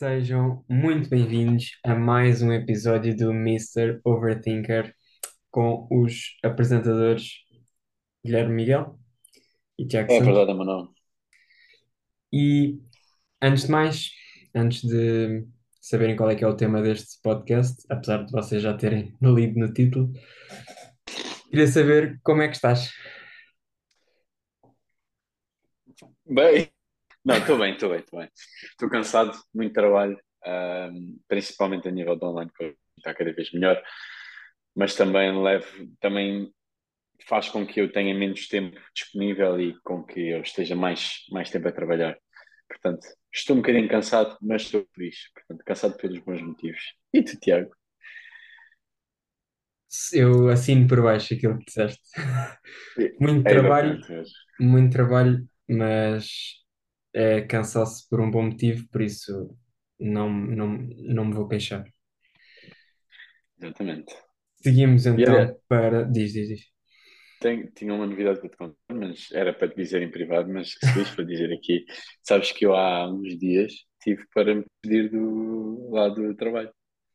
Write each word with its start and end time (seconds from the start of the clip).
Sejam 0.00 0.64
muito 0.66 1.10
bem-vindos 1.10 1.78
a 1.84 1.94
mais 1.94 2.40
um 2.40 2.50
episódio 2.50 3.14
do 3.14 3.32
Mr. 3.32 4.00
Overthinker 4.02 4.94
com 5.50 5.86
os 5.90 6.38
apresentadores 6.42 7.34
Guilherme 8.24 8.54
Miguel 8.54 8.98
e 9.78 9.86
Tiago 9.86 10.10
É 10.10 10.20
verdade, 10.22 10.54
Manuel. 10.54 10.88
E 12.32 12.80
antes 13.42 13.64
de 13.64 13.70
mais, 13.70 14.10
antes 14.54 14.80
de 14.88 15.46
saberem 15.82 16.16
qual 16.16 16.30
é 16.30 16.34
que 16.34 16.44
é 16.44 16.48
o 16.48 16.56
tema 16.56 16.80
deste 16.80 17.20
podcast, 17.22 17.84
apesar 17.90 18.24
de 18.24 18.32
vocês 18.32 18.62
já 18.62 18.74
terem 18.74 19.14
lido 19.20 19.60
no 19.60 19.70
título, 19.70 20.10
queria 21.50 21.66
saber 21.66 22.18
como 22.24 22.40
é 22.40 22.48
que 22.48 22.54
estás. 22.54 22.90
Bem, 26.24 26.72
não, 27.24 27.36
estou 27.36 27.58
bem, 27.58 27.72
estou 27.74 27.90
bem, 27.90 28.00
estou 28.00 28.18
bem. 28.20 28.28
Estou 28.70 28.90
cansado, 28.90 29.38
muito 29.54 29.72
trabalho, 29.74 30.18
ahm, 30.44 31.16
principalmente 31.28 31.88
a 31.88 31.90
nível 31.90 32.16
do 32.16 32.26
online, 32.26 32.50
que 32.56 32.76
está 32.98 33.14
cada 33.14 33.32
vez 33.32 33.52
melhor, 33.52 33.82
mas 34.74 34.94
também 34.94 35.42
levo, 35.42 35.66
também 36.00 36.52
faz 37.26 37.48
com 37.48 37.66
que 37.66 37.80
eu 37.80 37.92
tenha 37.92 38.14
menos 38.14 38.48
tempo 38.48 38.78
disponível 38.94 39.60
e 39.60 39.78
com 39.82 40.02
que 40.04 40.30
eu 40.30 40.40
esteja 40.42 40.74
mais, 40.74 41.24
mais 41.30 41.50
tempo 41.50 41.68
a 41.68 41.72
trabalhar. 41.72 42.16
Portanto, 42.68 43.06
estou 43.32 43.56
um 43.56 43.60
bocadinho 43.60 43.88
cansado, 43.88 44.36
mas 44.40 44.62
estou 44.62 44.86
feliz. 44.94 45.16
Portanto, 45.34 45.64
cansado 45.64 45.96
pelos 45.96 46.20
bons 46.20 46.40
motivos. 46.42 46.80
E 47.12 47.22
tu, 47.22 47.38
Tiago? 47.38 47.72
Eu 50.12 50.48
assino 50.48 50.86
por 50.86 51.02
baixo 51.02 51.34
aquilo 51.34 51.58
que 51.58 51.64
disseste. 51.64 52.00
Muito 53.20 53.46
É 53.48 53.50
trabalho, 53.50 54.00
muito 54.60 54.92
trabalho, 54.92 55.48
mas 55.68 56.59
é 57.12 57.42
cansaço 57.42 58.08
por 58.08 58.20
um 58.20 58.30
bom 58.30 58.42
motivo, 58.42 58.88
por 58.90 59.02
isso 59.02 59.56
não, 59.98 60.30
não, 60.30 60.68
não 60.98 61.24
me 61.26 61.34
vou 61.34 61.48
queixar. 61.48 61.84
Exatamente. 63.58 64.14
Seguimos 64.62 65.06
então 65.06 65.56
para. 65.68 66.04
Diz, 66.04 66.32
diz, 66.32 66.48
diz. 66.48 66.60
Tenho, 67.40 67.70
tinha 67.72 67.94
uma 67.94 68.06
novidade 68.06 68.38
para 68.40 68.50
te 68.50 68.56
contar, 68.56 68.76
mas 68.92 69.28
era 69.32 69.52
para 69.52 69.68
te 69.68 69.76
dizer 69.76 70.02
em 70.02 70.10
privado, 70.10 70.52
mas 70.52 70.72
se 70.72 70.94
diz 70.94 71.10
para 71.10 71.24
dizer 71.24 71.52
aqui. 71.52 71.84
Sabes 72.22 72.52
que 72.52 72.66
eu 72.66 72.74
há 72.74 73.10
uns 73.10 73.38
dias 73.38 73.72
tive 74.02 74.24
para 74.34 74.54
me 74.54 74.64
pedir 74.82 75.10
do, 75.10 75.90
lá 75.90 76.08
do 76.08 76.34
trabalho, 76.34 76.70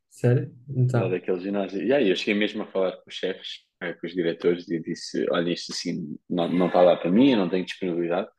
Sério? 0.09 0.50
lá 0.69 0.81
Então, 0.81 1.09
daquele 1.09 1.39
ginásio. 1.41 1.84
E 1.84 1.91
aí 1.94 2.09
eu 2.09 2.16
cheguei 2.16 2.36
mesmo 2.36 2.64
a 2.64 2.67
falar 2.67 2.94
com 2.94 3.09
os 3.09 3.14
chefes, 3.16 3.66
eh, 3.81 3.94
com 3.94 4.08
os 4.08 4.14
diretores, 4.14 4.69
e 4.69 4.80
disse: 4.81 5.25
Olha, 5.30 5.52
isto 5.52 5.73
assim 5.73 6.17
não, 6.30 6.47
não 6.47 6.67
está 6.67 6.81
lá 6.81 6.95
para 6.95 7.12
mim, 7.12 7.31
eu 7.31 7.38
não 7.38 7.50
tenho 7.50 7.66
disponibilidade. 7.66 8.30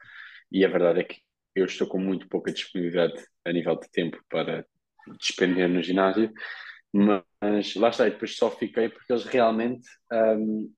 E 0.50 0.64
a 0.64 0.68
verdade 0.68 1.00
é 1.00 1.04
que 1.04 1.20
eu 1.56 1.64
estou 1.64 1.88
com 1.88 1.98
muito 1.98 2.28
pouca 2.28 2.52
disponibilidade 2.52 3.24
a 3.44 3.52
nível 3.52 3.76
de 3.78 3.90
tempo 3.90 4.18
para 4.28 4.64
despender 5.18 5.68
no 5.68 5.82
ginásio, 5.82 6.32
mas 6.92 7.74
lá 7.74 7.88
está, 7.88 8.06
e 8.06 8.10
depois 8.10 8.36
só 8.36 8.50
fiquei 8.50 8.88
porque 8.88 9.12
eles 9.12 9.24
realmente. 9.24 9.88
hum, 10.12 10.72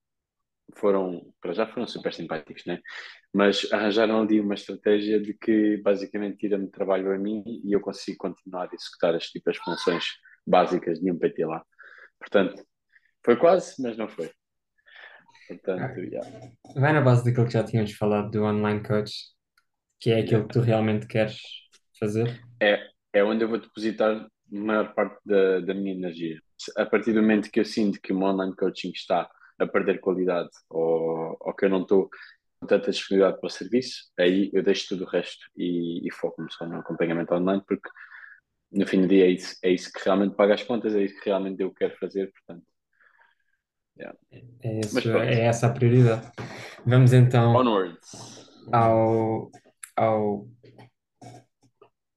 foram, 0.76 1.32
para 1.40 1.52
já 1.52 1.66
foram 1.66 1.86
super 1.86 2.12
simpáticos, 2.12 2.64
né? 2.66 2.80
Mas 3.32 3.70
arranjaram 3.72 4.22
ali 4.22 4.40
uma 4.40 4.54
estratégia 4.54 5.20
de 5.20 5.34
que 5.34 5.78
basicamente 5.78 6.38
tira-me 6.38 6.70
trabalho 6.70 7.12
a 7.12 7.18
mim 7.18 7.42
e 7.64 7.72
eu 7.72 7.80
consigo 7.80 8.18
continuar 8.18 8.68
a 8.70 8.74
executar 8.74 9.14
as 9.14 9.26
tipo 9.26 9.48
as 9.50 9.56
funções 9.56 10.04
básicas 10.46 10.98
de 11.00 11.10
um 11.10 11.18
PT 11.18 11.46
lá. 11.46 11.64
Portanto, 12.18 12.62
foi 13.24 13.36
quase, 13.36 13.80
mas 13.82 13.96
não 13.96 14.08
foi. 14.08 14.30
Portanto, 15.46 16.00
yeah, 16.00 16.28
vai 16.74 16.92
na 16.92 17.00
base 17.00 17.24
daquilo 17.24 17.46
que 17.46 17.52
já 17.52 17.64
tínhamos 17.64 17.92
falado 17.92 18.30
do 18.30 18.44
online 18.44 18.82
coach, 18.82 19.12
que 20.00 20.10
é 20.10 20.20
aquilo 20.20 20.46
que 20.46 20.54
tu 20.54 20.60
realmente 20.60 21.06
queres 21.06 21.40
fazer. 21.98 22.40
É, 22.60 22.88
é 23.12 23.24
onde 23.24 23.44
eu 23.44 23.48
vou 23.48 23.58
depositar 23.58 24.16
a 24.16 24.28
maior 24.50 24.94
parte 24.94 25.18
da, 25.24 25.60
da 25.60 25.74
minha 25.74 25.92
energia. 25.92 26.40
A 26.76 26.86
partir 26.86 27.12
do 27.12 27.20
momento 27.20 27.50
que 27.50 27.60
eu 27.60 27.64
sinto 27.64 28.00
que 28.00 28.12
o 28.12 28.18
meu 28.18 28.28
online 28.28 28.54
coaching 28.54 28.90
está 28.90 29.28
a 29.58 29.66
perder 29.66 30.00
qualidade 30.00 30.50
ou, 30.70 31.36
ou 31.40 31.54
que 31.54 31.64
eu 31.64 31.70
não 31.70 31.82
estou 31.82 32.08
com 32.60 32.66
tanta 32.66 32.90
disponibilidade 32.90 33.40
para 33.40 33.46
o 33.46 33.50
serviço, 33.50 34.10
aí 34.18 34.50
eu 34.52 34.62
deixo 34.62 34.88
tudo 34.88 35.04
o 35.04 35.08
resto 35.08 35.46
e, 35.56 36.06
e 36.06 36.10
foco-me 36.12 36.50
só 36.50 36.66
no 36.66 36.78
acompanhamento 36.78 37.34
online, 37.34 37.62
porque 37.66 37.88
no 38.72 38.86
fim 38.86 39.02
do 39.02 39.08
dia 39.08 39.26
é 39.26 39.30
isso, 39.30 39.56
é 39.62 39.70
isso 39.70 39.92
que 39.92 40.04
realmente 40.04 40.34
paga 40.34 40.54
as 40.54 40.62
contas, 40.62 40.94
é 40.94 41.02
isso 41.02 41.18
que 41.20 41.26
realmente 41.26 41.62
eu 41.62 41.72
quero 41.72 41.96
fazer, 41.98 42.32
portanto, 42.32 42.66
yeah. 43.96 44.18
É, 44.62 44.80
isso, 44.80 45.00
pronto, 45.00 45.18
é 45.18 45.40
essa 45.42 45.68
a 45.68 45.72
prioridade. 45.72 46.30
Vamos 46.84 47.12
então 47.12 47.54
onwards. 47.54 48.48
ao, 48.72 49.50
ao, 49.98 50.48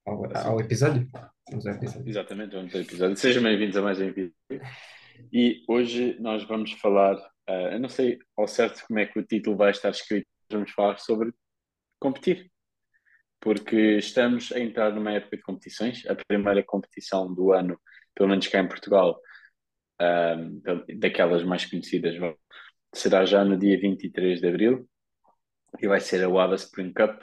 ao, 0.06 0.24
ao 0.24 0.32
Assunto. 0.32 0.60
episódio. 0.60 1.10
Vamos 1.50 1.66
ao 1.66 1.74
episódio. 1.74 2.08
Exatamente, 2.08 2.54
vamos 2.54 2.74
ao 2.74 2.80
episódio. 2.80 3.16
Sejam 3.16 3.42
bem-vindos 3.42 3.76
a 3.76 3.82
mais 3.82 3.98
um 3.98 4.04
episódio. 4.04 4.34
E 5.32 5.64
hoje 5.68 6.16
nós 6.20 6.44
vamos 6.44 6.72
falar, 6.74 7.16
ah, 7.48 7.72
eu 7.72 7.80
não 7.80 7.88
sei 7.88 8.20
ao 8.36 8.46
certo 8.46 8.86
como 8.86 9.00
é 9.00 9.06
que 9.06 9.18
o 9.18 9.24
título 9.24 9.56
vai 9.56 9.72
estar 9.72 9.90
escrito, 9.90 10.28
vamos 10.50 10.70
falar 10.70 10.98
sobre 10.98 11.32
competir, 11.98 12.48
porque 13.40 13.98
estamos 13.98 14.52
a 14.52 14.60
entrar 14.60 14.92
numa 14.94 15.12
época 15.12 15.36
de 15.36 15.42
competições, 15.42 16.06
a 16.06 16.14
primeira 16.14 16.62
competição 16.62 17.34
do 17.34 17.52
ano, 17.52 17.80
pelo 18.14 18.28
menos 18.28 18.46
cá 18.46 18.60
em 18.60 18.68
Portugal, 18.68 19.20
ah, 20.00 20.36
daquelas 20.98 21.42
mais 21.42 21.66
conhecidas, 21.66 22.14
será 22.94 23.24
já 23.24 23.44
no 23.44 23.58
dia 23.58 23.78
23 23.80 24.40
de 24.40 24.46
Abril, 24.46 24.88
e 25.80 25.88
vai 25.88 26.00
ser 26.00 26.22
a 26.22 26.28
WADA 26.28 26.54
Spring 26.54 26.92
Cup, 26.92 27.22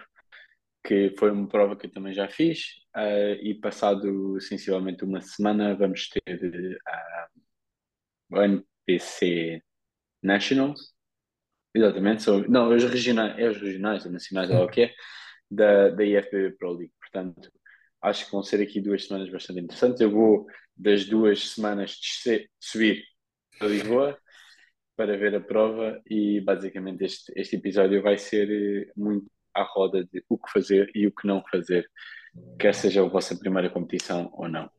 que 0.84 1.14
foi 1.18 1.32
uma 1.32 1.48
prova 1.48 1.76
que 1.76 1.88
eu 1.88 1.92
também 1.92 2.14
já 2.14 2.28
fiz, 2.28 2.76
ah, 2.94 3.32
e 3.42 3.54
passado 3.56 4.40
sensivelmente 4.42 5.04
uma 5.04 5.22
semana 5.22 5.76
vamos 5.76 6.10
ter 6.10 6.80
ah, 6.88 7.28
o 8.32 8.42
NPC 8.42 9.62
Nationals, 10.24 10.94
exatamente, 11.74 12.24
são, 12.24 12.42
não, 12.48 12.70
os 12.76 12.84
regionais, 12.84 13.38
é 13.38 13.50
os 13.50 13.58
regionais, 13.62 14.06
os 14.06 14.12
nacionais, 14.12 14.50
é 14.50 14.60
o 14.60 14.68
que 14.70 14.84
é, 14.84 14.94
da, 15.50 15.90
da 15.90 16.06
IFBB 16.06 16.58
Pro 16.58 16.74
League, 16.74 16.94
portanto, 17.00 17.52
acho 18.02 18.26
que 18.26 18.32
vão 18.32 18.44
ser 18.44 18.62
aqui 18.62 18.82
duas 18.82 19.06
semanas 19.06 19.30
bastante 19.30 19.60
interessantes, 19.60 20.02
eu 20.02 20.12
vou 20.12 20.48
das 20.76 21.06
duas 21.06 21.50
semanas 21.52 21.98
descer, 22.00 22.50
subir 22.60 23.04
a 23.62 23.66
Lisboa 23.66 24.18
para 24.96 25.18
ver 25.18 25.36
a 25.36 25.42
prova 25.42 26.02
e 26.10 26.42
basicamente 26.42 27.04
este, 27.06 27.32
este 27.36 27.56
episódio 27.58 28.02
vai 28.02 28.18
ser 28.18 28.50
eh, 28.50 28.92
muito 28.96 29.30
à 29.60 29.64
roda 29.64 30.04
de 30.06 30.24
o 30.30 30.38
que 30.38 30.52
fazer 30.52 30.90
e 30.96 31.08
o 31.08 31.12
que 31.12 31.28
não 31.28 31.44
fazer, 31.52 31.90
quer 32.60 32.74
seja 32.76 33.02
a 33.04 33.10
vossa 33.10 33.38
primeira 33.38 33.70
competição 33.70 34.30
ou 34.34 34.48
não. 34.50 34.70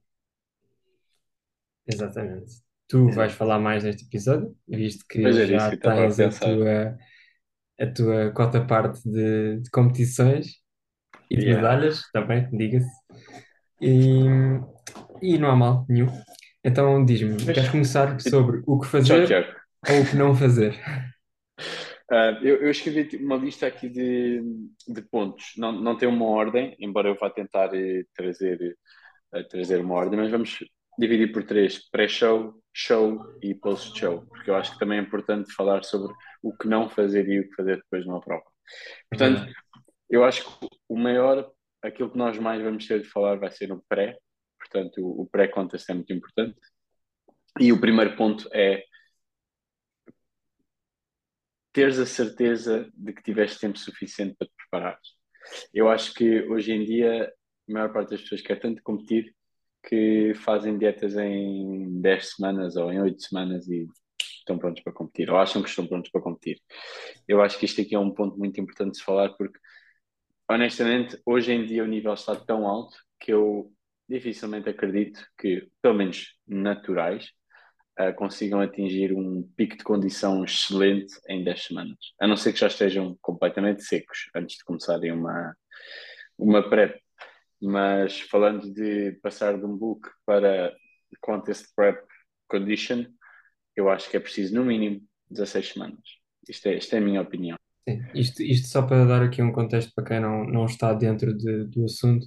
Exatamente. 1.87 2.53
Tu 2.89 3.09
vais 3.11 3.33
falar 3.33 3.59
mais 3.59 3.85
neste 3.85 4.05
episódio, 4.05 4.57
visto 4.69 5.05
que 5.09 5.23
isso 5.23 5.47
já 5.47 5.71
que 5.71 5.87
a 5.87 5.95
tens 5.95 6.21
a 6.21 6.25
pensar. 6.27 6.47
tua, 6.47 6.99
a 7.81 7.87
tua 7.87 8.33
cota 8.33 8.65
parte 8.67 9.01
de, 9.09 9.61
de 9.61 9.71
competições 9.71 10.47
e 11.31 11.37
de 11.37 11.45
Yeah. 11.45 11.63
medalhas 11.63 12.03
também, 12.13 12.49
diga-se. 12.51 12.91
E, 13.81 14.25
e 15.23 15.39
não 15.39 15.51
há 15.51 15.57
mal 15.57 15.87
nenhum. 15.89 16.09
Então 16.65 17.05
diz-me, 17.05 17.37
queres 17.39 17.69
começar 17.69 18.21
sobre 18.21 18.63
o 18.67 18.79
que 18.81 18.87
fazer 18.87 19.57
ou 19.89 20.03
o 20.03 20.07
que 20.07 20.17
não 20.17 20.35
fazer? 20.35 20.75
Ah, 22.11 22.37
eu, 22.43 22.57
eu 22.57 22.71
escrevi 22.71 23.17
uma 23.19 23.37
lista 23.37 23.69
aqui 23.69 23.89
de, 23.89 24.43
de 24.89 25.03
pontos. 25.03 25.53
Não, 25.57 25.71
não 25.71 25.97
tem 25.97 26.09
uma 26.09 26.27
ordem, 26.27 26.75
embora 26.81 27.09
eu 27.09 27.15
vá 27.15 27.31
tentar 27.31 27.73
eh, 27.73 28.03
trazer, 28.15 28.77
eh, 29.33 29.43
trazer 29.45 29.81
uma 29.81 29.95
ordem, 29.95 30.19
mas 30.19 30.31
vamos 30.31 30.59
dividir 30.99 31.31
por 31.33 31.45
três: 31.45 31.89
pré-show, 31.89 32.61
show 32.75 33.21
e 33.41 33.55
post-show, 33.55 34.27
porque 34.27 34.51
eu 34.51 34.57
acho 34.57 34.73
que 34.73 34.79
também 34.81 34.99
é 34.99 35.03
importante 35.03 35.55
falar 35.55 35.85
sobre 35.85 36.13
o 36.43 36.53
que 36.57 36.67
não 36.67 36.89
fazer 36.89 37.29
e 37.29 37.41
o 37.41 37.49
que 37.49 37.55
fazer 37.55 37.77
depois 37.77 38.05
numa 38.05 38.21
prova. 38.21 38.45
Portanto, 39.09 39.39
Verdade. 39.39 39.55
eu 40.11 40.25
acho 40.25 40.45
que 40.45 40.69
o 40.89 40.99
maior, 40.99 41.49
aquilo 41.81 42.11
que 42.11 42.19
nós 42.19 42.37
mais 42.39 42.61
vamos 42.61 42.87
ter 42.89 43.03
de 43.03 43.09
falar 43.09 43.39
vai 43.39 43.53
ser 43.53 43.69
no 43.69 43.85
pré, 43.89 44.19
portanto, 44.59 44.99
o, 44.99 45.23
o 45.23 45.29
pré-contest 45.31 45.89
é 45.89 45.95
muito 45.95 46.13
importante. 46.13 46.59
E 47.61 47.73
o 47.73 47.81
primeiro 47.81 48.17
ponto 48.17 48.49
é 48.53 48.85
teres 51.73 51.99
a 51.99 52.07
certeza 52.07 52.91
de 52.95 53.13
que 53.13 53.23
tiveste 53.23 53.61
tempo 53.61 53.79
suficiente 53.79 54.37
para 54.39 54.49
te 54.49 54.55
preparares. 54.57 55.09
Eu 55.73 55.89
acho 55.89 56.13
que 56.15 56.43
hoje 56.49 56.73
em 56.73 56.85
dia 56.85 57.33
a 57.69 57.73
maior 57.73 57.93
parte 57.93 58.11
das 58.11 58.23
pessoas 58.23 58.43
quer 58.43 58.59
tanto 58.59 58.83
competir 58.83 59.35
que 59.83 60.35
fazem 60.35 60.77
dietas 60.77 61.17
em 61.17 62.01
10 62.01 62.35
semanas 62.35 62.77
ou 62.77 62.93
em 62.93 63.01
8 63.01 63.23
semanas 63.23 63.69
e 63.69 63.87
estão 64.39 64.59
prontos 64.59 64.83
para 64.83 64.93
competir, 64.93 65.31
ou 65.31 65.37
acham 65.37 65.63
que 65.63 65.69
estão 65.69 65.87
prontos 65.87 66.11
para 66.11 66.21
competir. 66.21 66.61
Eu 67.27 67.41
acho 67.41 67.59
que 67.59 67.65
isto 67.65 67.81
aqui 67.81 67.95
é 67.95 67.99
um 67.99 68.11
ponto 68.11 68.37
muito 68.39 68.61
importante 68.61 68.93
de 68.93 68.99
se 68.99 69.05
falar 69.05 69.31
porque, 69.31 69.59
honestamente, 70.51 71.19
hoje 71.25 71.53
em 71.53 71.65
dia 71.65 71.85
o 71.85 71.87
nível 71.87 72.13
está 72.13 72.35
tão 72.37 72.67
alto 72.67 72.97
que 73.19 73.33
eu 73.33 73.73
dificilmente 74.09 74.69
acredito 74.69 75.25
que, 75.39 75.69
pelo 75.81 75.95
menos 75.95 76.37
naturais, 76.47 77.31
uh, 78.01 78.15
consigam 78.15 78.61
atingir 78.61 79.13
um 79.13 79.43
pico 79.57 79.77
de 79.77 79.85
condição 79.85 80.45
excelente 80.45 81.15
em 81.29 81.45
10 81.45 81.65
semanas. 81.65 81.99
A 82.21 82.27
não 82.27 82.37
ser 82.37 82.53
que 82.53 82.61
já 82.61 82.69
estejam 82.69 83.17
completamente 83.21 83.83
secos 83.83 84.31
antes 84.35 84.57
de 84.57 84.65
começarem 84.65 85.13
uma, 85.13 85.55
uma 86.39 86.69
prep. 86.69 86.99
mas 87.61 88.21
falando 88.21 88.73
de 88.73 89.13
passar 89.23 89.59
de 89.59 89.65
um 89.65 89.77
book 89.77 90.09
para 90.25 90.75
contest 91.21 91.67
prep 91.77 92.01
condition, 92.49 93.05
eu 93.77 93.89
acho 93.89 94.11
que 94.11 94.17
é 94.17 94.21
preciso 94.21 94.55
no 94.55 94.65
mínimo 94.65 95.01
16 95.31 95.73
semanas. 95.73 96.01
Isto 96.49 96.69
é, 96.69 96.77
isto 96.77 96.95
é 96.95 96.99
a 96.99 97.03
minha 97.03 97.21
opinião. 97.21 97.57
Sim, 97.89 98.03
isto, 98.15 98.43
isto 98.43 98.69
só 98.69 98.83
para 98.83 99.05
dar 99.05 99.23
aqui 99.23 99.43
um 99.43 99.53
contexto 99.53 99.93
para 99.95 100.05
quem 100.05 100.21
não, 100.21 100.45
não 100.45 100.67
está 100.67 100.93
dentro 100.93 101.37
de- 101.37 101.65
do 101.65 101.85
assunto. 101.85 102.27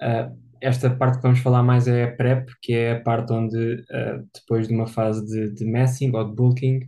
Uh, 0.00 0.49
esta 0.60 0.90
parte 0.94 1.16
que 1.16 1.22
vamos 1.22 1.40
falar 1.40 1.62
mais 1.62 1.88
é 1.88 2.04
a 2.04 2.16
prep, 2.16 2.50
que 2.62 2.72
é 2.74 2.92
a 2.92 3.00
parte 3.00 3.32
onde, 3.32 3.56
uh, 3.58 4.28
depois 4.34 4.68
de 4.68 4.74
uma 4.74 4.86
fase 4.86 5.24
de, 5.26 5.52
de 5.54 5.64
massing 5.70 6.14
ou 6.14 6.24
de 6.28 6.34
bulking, 6.34 6.78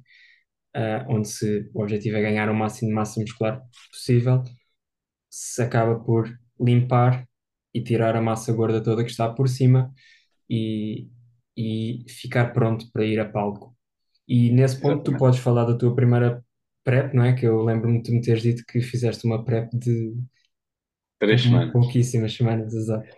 uh, 0.76 1.04
onde 1.08 1.28
se, 1.28 1.70
o 1.74 1.82
objetivo 1.82 2.16
é 2.16 2.22
ganhar 2.22 2.50
o 2.50 2.54
máximo 2.54 2.90
de 2.90 2.94
massa 2.94 3.20
muscular 3.20 3.62
possível, 3.92 4.42
se 5.30 5.62
acaba 5.62 5.98
por 6.00 6.28
limpar 6.60 7.26
e 7.74 7.82
tirar 7.82 8.16
a 8.16 8.22
massa 8.22 8.52
gorda 8.52 8.82
toda 8.82 9.04
que 9.04 9.10
está 9.10 9.28
por 9.32 9.48
cima 9.48 9.92
e, 10.50 11.08
e 11.56 12.04
ficar 12.08 12.52
pronto 12.52 12.90
para 12.92 13.04
ir 13.04 13.20
a 13.20 13.28
palco. 13.28 13.76
E 14.28 14.50
nesse 14.52 14.80
ponto 14.80 15.04
tu 15.04 15.12
Exatamente. 15.12 15.18
podes 15.18 15.40
falar 15.40 15.64
da 15.66 15.76
tua 15.78 15.94
primeira 15.94 16.44
prep, 16.84 17.14
não 17.14 17.24
é? 17.24 17.34
Que 17.34 17.46
eu 17.46 17.62
lembro-me 17.62 17.98
de 17.98 18.04
tu 18.04 18.12
me 18.12 18.20
teres 18.20 18.42
dito 18.42 18.64
que 18.66 18.80
fizeste 18.80 19.26
uma 19.26 19.44
prep 19.44 19.70
de 19.78 20.14
Três 21.18 21.42
semanas. 21.42 21.72
pouquíssimas 21.72 22.34
semanas, 22.34 22.74
exato. 22.74 23.16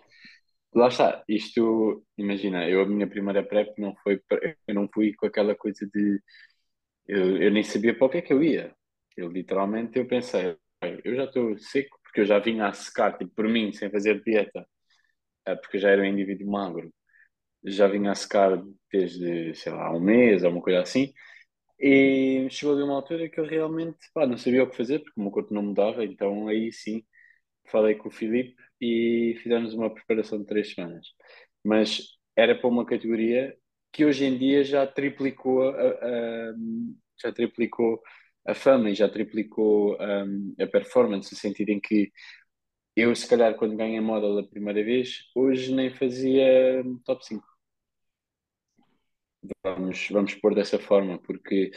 Lá 0.74 0.88
está, 0.88 1.22
isto, 1.28 2.04
imagina, 2.18 2.68
eu 2.68 2.82
a 2.82 2.86
minha 2.86 3.06
primeira 3.08 3.44
prep 3.44 3.78
não 3.80 3.94
foi, 4.02 4.20
eu 4.66 4.74
não 4.74 4.88
fui 4.92 5.14
com 5.14 5.26
aquela 5.26 5.54
coisa 5.54 5.86
de, 5.94 6.20
eu, 7.08 7.42
eu 7.42 7.50
nem 7.52 7.62
sabia 7.64 7.96
para 7.96 8.06
o 8.06 8.10
que 8.10 8.18
é 8.18 8.22
que 8.22 8.32
eu 8.32 8.42
ia. 8.42 8.74
Eu 9.16 9.28
literalmente, 9.30 9.98
eu 9.98 10.06
pensei, 10.08 10.56
"Bem, 10.82 11.00
eu 11.04 11.16
já 11.16 11.24
estou 11.24 11.56
seco, 11.58 11.98
porque 12.04 12.22
eu 12.22 12.26
já 12.26 12.38
vinha 12.40 12.68
a 12.68 12.72
secar, 12.74 13.16
tipo, 13.18 13.32
por 13.34 13.48
mim, 13.48 13.72
sem 13.72 13.90
fazer 13.90 14.22
dieta, 14.24 14.66
eh, 15.46 15.56
porque 15.56 15.78
eu 15.78 15.82
já 15.82 15.90
era 15.90 16.02
um 16.02 16.06
indivíduo 16.06 16.50
magro, 16.50 16.92
já 17.64 17.88
vinha 17.88 18.12
a 18.12 18.14
secar 18.14 18.62
desde, 18.92 19.54
sei 19.56 19.72
lá, 19.72 19.92
um 19.92 20.00
mês 20.00 20.44
ou 20.44 20.50
uma 20.52 20.62
coisa 20.62 20.80
assim, 20.82 21.12
e 21.80 22.48
chegou 22.50 22.76
de 22.76 22.82
uma 22.84 22.94
altura 22.96 23.28
que 23.30 23.40
eu 23.40 23.46
realmente, 23.46 23.98
pá, 24.14 24.26
não 24.26 24.38
sabia 24.38 24.64
o 24.64 24.70
que 24.70 24.76
fazer, 24.76 25.00
porque 25.00 25.20
o 25.20 25.22
meu 25.24 25.32
corpo 25.32 25.54
não 25.54 25.62
mudava, 25.62 26.04
então 26.04 26.48
aí 26.48 26.72
sim, 26.72 27.04
falei 27.66 27.94
com 27.96 28.08
o 28.08 28.12
Filipe 28.12 28.56
e 28.80 29.36
fizemos 29.42 29.74
uma 29.74 29.92
preparação 29.92 30.38
de 30.40 30.46
três 30.46 30.72
semanas. 30.74 31.06
Mas 31.64 32.02
era 32.36 32.54
para 32.54 32.68
uma 32.68 32.84
categoria 32.86 33.56
que 33.92 34.04
hoje 34.04 34.24
em 34.24 34.36
dia 34.38 34.64
já 34.64 34.86
triplicou 34.86 35.62
a, 35.70 35.70
a- 35.70 36.54
já 37.22 37.32
triplicou 37.32 38.02
a 38.46 38.54
fama 38.54 38.90
e 38.90 38.94
já 38.94 39.08
triplicou 39.08 39.96
a 40.60 40.66
performance, 40.66 41.32
no 41.32 41.38
sentido 41.38 41.70
em 41.70 41.80
que 41.80 42.12
eu, 42.96 43.14
se 43.16 43.28
calhar, 43.28 43.56
quando 43.56 43.76
ganhei 43.76 44.00
model 44.00 44.38
a 44.38 44.44
primeira 44.48 44.84
vez, 44.84 45.30
hoje 45.34 45.74
nem 45.74 45.90
fazia 45.90 46.82
top 47.04 47.24
5. 47.26 47.46
Vamos, 49.62 50.08
vamos 50.10 50.34
pôr 50.36 50.54
dessa 50.54 50.78
forma, 50.78 51.18
porque 51.18 51.70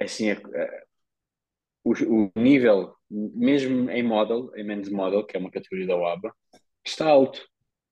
assim, 0.00 0.30
a- 0.30 0.34
a- 0.36 0.86
o, 1.84 1.92
o 2.26 2.32
nível, 2.36 2.95
mesmo 3.10 3.90
em 3.90 4.02
model, 4.02 4.50
em 4.56 4.64
men's 4.64 4.90
model, 4.90 5.24
que 5.24 5.36
é 5.36 5.40
uma 5.40 5.50
categoria 5.50 5.86
da 5.86 5.96
UABA, 5.96 6.34
está 6.84 7.06
alto. 7.06 7.46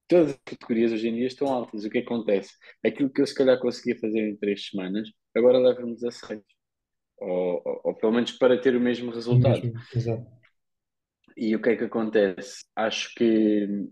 Todas 0.08 0.30
as 0.32 0.40
categorias 0.44 0.92
hoje 0.92 1.08
em 1.08 1.14
dia 1.14 1.26
estão 1.26 1.48
altas. 1.48 1.84
O 1.84 1.90
que 1.90 1.98
acontece? 1.98 2.52
Aquilo 2.84 3.10
que 3.10 3.22
eu 3.22 3.26
se 3.26 3.34
calhar 3.34 3.58
conseguia 3.58 3.98
fazer 3.98 4.28
em 4.28 4.36
três 4.36 4.68
semanas, 4.68 5.10
agora 5.34 5.58
leva-me 5.58 5.94
16. 5.94 6.40
Ou, 7.18 7.62
ou, 7.64 7.80
ou 7.84 7.94
pelo 7.94 8.12
menos 8.12 8.32
para 8.32 8.60
ter 8.60 8.76
o 8.76 8.80
mesmo 8.80 9.10
resultado. 9.10 9.62
mesmo, 9.62 9.80
exato. 9.94 10.26
E 11.36 11.56
o 11.56 11.62
que 11.62 11.70
é 11.70 11.76
que 11.76 11.84
acontece? 11.84 12.64
Acho 12.76 13.12
que 13.14 13.88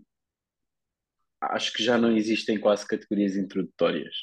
acho 1.41 1.73
que 1.73 1.83
já 1.83 1.97
não 1.97 2.15
existem 2.15 2.57
quase 2.57 2.87
categorias 2.87 3.35
introdutórias. 3.35 4.15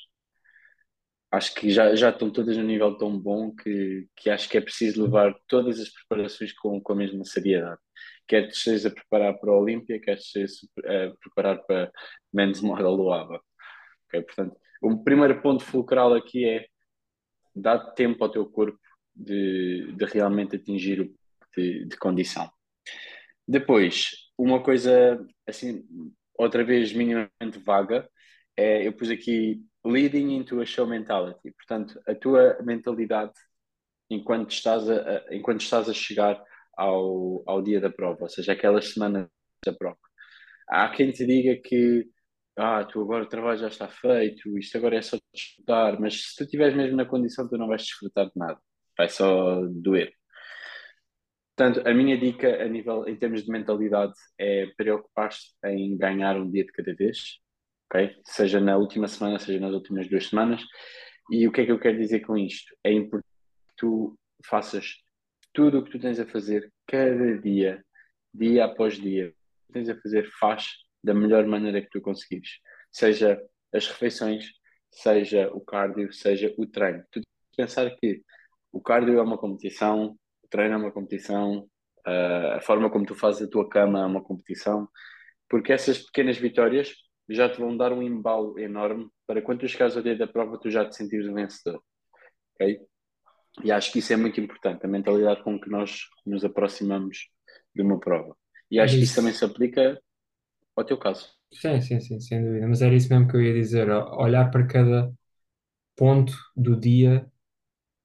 Acho 1.31 1.55
que 1.55 1.71
já, 1.71 1.95
já 1.95 2.11
estão 2.11 2.31
todas 2.31 2.57
num 2.57 2.65
nível 2.65 2.97
tão 2.97 3.17
bom 3.17 3.55
que, 3.55 4.09
que 4.17 4.29
acho 4.31 4.49
que 4.49 4.59
é 4.59 4.61
preciso 4.61 5.05
levar 5.05 5.33
todas 5.47 5.79
as 5.79 5.89
preparações 5.89 6.53
com, 6.53 6.81
com 6.81 6.93
a 6.93 6.97
mesma 6.97 7.25
seriedade. 7.25 7.81
Quer 8.27 8.49
te 8.49 8.57
estejas 8.57 8.87
a 8.87 8.91
preparar 8.91 9.39
para 9.39 9.51
a 9.51 9.59
Olímpia, 9.59 10.01
quer 10.01 10.17
te 10.17 10.23
estejas 10.23 10.59
a 10.79 11.17
preparar 11.21 11.59
para 11.65 11.91
Men's 12.33 12.61
Model 12.61 12.97
do 12.97 13.13
ABA. 13.13 13.41
Ok? 14.07 14.23
Portanto, 14.23 14.57
o 14.83 15.05
primeiro 15.05 15.41
ponto 15.41 15.63
fulcral 15.63 16.15
aqui 16.15 16.45
é 16.45 16.67
dar 17.55 17.79
tempo 17.93 18.25
ao 18.25 18.31
teu 18.31 18.47
corpo 18.47 18.79
de, 19.15 19.93
de 19.93 20.05
realmente 20.07 20.57
atingir 20.57 21.01
o 21.01 21.21
de, 21.57 21.85
de 21.87 21.97
condição. 21.97 22.51
Depois, 23.47 24.11
uma 24.39 24.63
coisa 24.63 25.25
assim, 25.47 25.85
outra 26.37 26.65
vez 26.65 26.93
minimamente 26.93 27.59
vaga, 27.59 28.09
é, 28.61 28.87
eu 28.87 28.93
pus 28.93 29.11
aqui 29.11 29.63
leading 29.85 30.31
into 30.37 30.61
a 30.61 30.67
show 30.67 30.87
mentality. 30.87 31.53
Portanto, 31.53 32.01
a 32.07 32.15
tua 32.15 32.59
mentalidade 32.63 33.33
enquanto 34.11 34.51
estás 34.53 34.89
a, 34.91 34.97
a- 35.19 35.27
enquanto 35.37 35.61
estás 35.63 35.89
a 35.89 35.95
chegar 35.95 36.43
ao, 36.77 37.43
ao 37.47 37.63
dia 37.63 37.81
da 37.81 37.91
prova, 37.91 38.23
ou 38.25 38.29
seja, 38.29 38.53
aquelas 38.53 38.93
semanas 38.93 39.29
da 39.65 39.73
prova. 39.73 39.99
Há 40.69 40.89
quem 40.91 41.13
te 41.13 41.27
diga 41.27 41.57
que 41.63 42.07
ah, 42.57 42.85
tu 42.85 43.01
agora 43.03 43.25
o 43.25 43.29
trabalho 43.29 43.59
já 43.61 43.69
está 43.69 43.89
feito, 43.89 44.59
isto 44.59 44.77
agora 44.79 44.97
é 44.99 45.03
só 45.03 45.19
desfrutar, 45.35 46.01
mas 46.01 46.23
se 46.31 46.37
tu 46.37 46.45
estiveres 46.45 46.77
mesmo 46.77 46.97
na 46.97 47.05
condição, 47.07 47.49
tu 47.49 47.57
não 47.59 47.69
vais 47.69 47.83
desfrutar 47.83 48.27
de 48.27 48.33
nada, 48.37 48.61
vai 48.97 49.09
só 49.09 49.61
doer. 49.67 50.13
Portanto, 51.57 51.87
a 51.87 51.93
minha 51.95 52.17
dica 52.19 52.63
a 52.63 52.69
nível, 52.69 53.07
em 53.07 53.17
termos 53.17 53.45
de 53.45 53.51
mentalidade, 53.51 54.15
é 54.39 54.67
preocupar-te 54.77 55.39
em 55.67 55.97
ganhar 55.97 56.37
um 56.41 56.51
dia 56.51 56.65
de 56.65 56.73
cada 56.73 56.95
vez, 56.95 57.39
ok? 57.91 58.17
Seja 58.25 58.61
na 58.61 58.77
última 58.77 59.09
semana, 59.09 59.39
seja 59.39 59.59
nas 59.59 59.75
últimas 59.75 60.09
duas 60.09 60.29
semanas. 60.29 60.63
E 61.31 61.47
o 61.47 61.53
que 61.53 61.63
é 61.63 61.67
que 61.67 61.73
eu 61.73 61.79
quero 61.79 61.99
dizer 61.99 62.21
com 62.21 62.37
isto? 62.39 62.75
É 62.85 62.93
importante 62.93 63.27
que 63.69 63.75
tu 63.77 64.17
faças 64.47 64.97
tudo 65.53 65.79
o 65.79 65.85
que 65.85 65.91
tu 65.91 65.99
tens 65.99 66.21
a 66.21 66.27
fazer 66.27 66.73
cada 66.87 67.39
dia, 67.39 67.85
dia 68.33 68.65
após 68.65 68.95
dia. 68.95 69.29
O 69.29 69.67
que 69.67 69.73
tens 69.73 69.89
a 69.89 70.01
fazer, 70.01 70.29
faz 70.39 70.67
da 71.03 71.13
melhor 71.13 71.47
maneira 71.47 71.83
que 71.83 71.91
tu 71.91 72.01
conseguires. 72.01 72.59
Seja 72.93 73.41
as 73.73 73.89
refeições, 73.89 74.51
seja 74.91 75.51
o 75.53 75.61
cardio, 75.61 76.13
seja 76.13 76.55
o 76.57 76.67
treino. 76.67 77.05
Tu 77.11 77.21
pensar 77.57 77.91
que 77.97 78.23
o 78.73 78.81
cardio 78.81 79.19
é 79.19 79.23
uma 79.23 79.39
competição, 79.39 80.17
o 80.45 80.49
treino 80.49 80.75
é 80.75 80.77
uma 80.77 80.93
competição, 80.93 81.69
uh, 82.07 82.57
a 82.57 82.61
forma 82.61 82.91
como 82.91 83.07
tu 83.07 83.15
fazes 83.15 83.43
a 83.43 83.51
tua 83.51 83.69
cama 83.69 84.01
é 84.01 84.07
uma 84.07 84.23
competição, 84.23 84.89
porque 85.49 85.73
essas 85.73 85.99
pequenas 85.99 86.39
vitórias 86.39 86.95
já 87.35 87.49
te 87.51 87.59
vão 87.61 87.77
dar 87.77 87.93
um 87.93 88.03
embalo 88.03 88.59
enorme 88.59 89.09
para 89.27 89.43
quando 89.43 89.61
tu 89.61 89.69
chegares 89.69 89.97
ao 89.97 90.03
dia 90.03 90.17
da 90.17 90.27
prova 90.27 90.59
tu 90.59 90.71
já 90.71 90.85
te 90.89 90.97
sentires 90.97 91.27
vencedor. 91.33 91.83
ok? 92.55 92.81
E 93.65 93.73
acho 93.73 93.93
que 93.93 93.99
isso 94.01 94.13
é 94.13 94.17
muito 94.17 94.41
importante, 94.41 94.85
a 94.87 94.89
mentalidade 94.89 95.43
com 95.43 95.61
que 95.61 95.71
nós 95.71 96.03
nos 96.27 96.45
aproximamos 96.45 97.29
de 97.75 97.83
uma 97.83 98.01
prova. 98.01 98.37
E 98.71 98.81
acho 98.81 98.99
que 98.99 99.05
isso 99.05 99.17
também 99.17 99.33
se 99.35 99.45
aplica 99.45 100.01
ao 100.77 100.85
teu 100.85 100.99
caso. 100.99 101.29
Sim, 101.53 101.81
sim, 101.81 102.01
sim, 102.01 102.21
sem 102.21 102.43
dúvida. 102.45 102.67
Mas 102.69 102.81
era 102.83 102.95
isso 102.95 103.09
mesmo 103.13 103.29
que 103.29 103.37
eu 103.37 103.43
ia 103.43 103.53
dizer, 103.55 103.91
olhar 103.91 104.51
para 104.51 104.67
cada 104.67 105.13
ponto 105.97 106.33
do 106.57 106.79
dia 106.81 107.31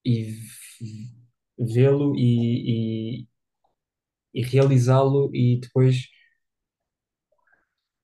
e 0.06 0.40
vê-lo 1.58 2.16
e, 2.16 3.22
e, 3.24 3.28
e 4.34 4.42
realizá-lo 4.44 5.30
e 5.34 5.60
depois 5.60 6.08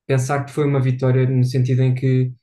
pensar 0.07 0.45
que 0.45 0.51
foi 0.51 0.65
uma 0.65 0.81
vitória 0.81 1.27
no 1.29 1.43
sentido 1.43 1.81
em 1.83 1.93
que 1.95 2.33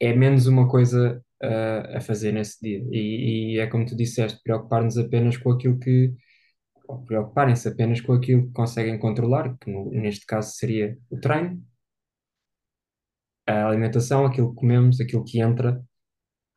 é 0.00 0.14
menos 0.14 0.46
uma 0.46 0.68
coisa 0.68 1.22
ah, 1.42 1.98
a 1.98 2.00
fazer 2.00 2.32
nesse 2.32 2.60
dia. 2.62 2.80
E, 2.92 3.54
e 3.56 3.58
é 3.60 3.66
como 3.66 3.86
tu 3.86 3.96
disseste, 3.96 4.40
preocupar-nos 4.44 4.98
apenas 4.98 5.36
com 5.38 5.52
aquilo 5.52 5.78
que, 5.78 6.14
preocuparem-se 7.06 7.68
apenas 7.68 8.00
com 8.00 8.12
aquilo 8.12 8.46
que 8.48 8.52
conseguem 8.52 8.98
controlar, 8.98 9.56
que 9.58 9.70
no- 9.70 9.90
neste 9.92 10.26
caso 10.26 10.52
seria 10.54 10.98
o 11.10 11.18
treino, 11.18 11.62
a 13.46 13.66
alimentação, 13.68 14.24
aquilo 14.26 14.50
que 14.50 14.56
comemos, 14.60 15.00
aquilo 15.00 15.24
que 15.24 15.40
entra, 15.40 15.82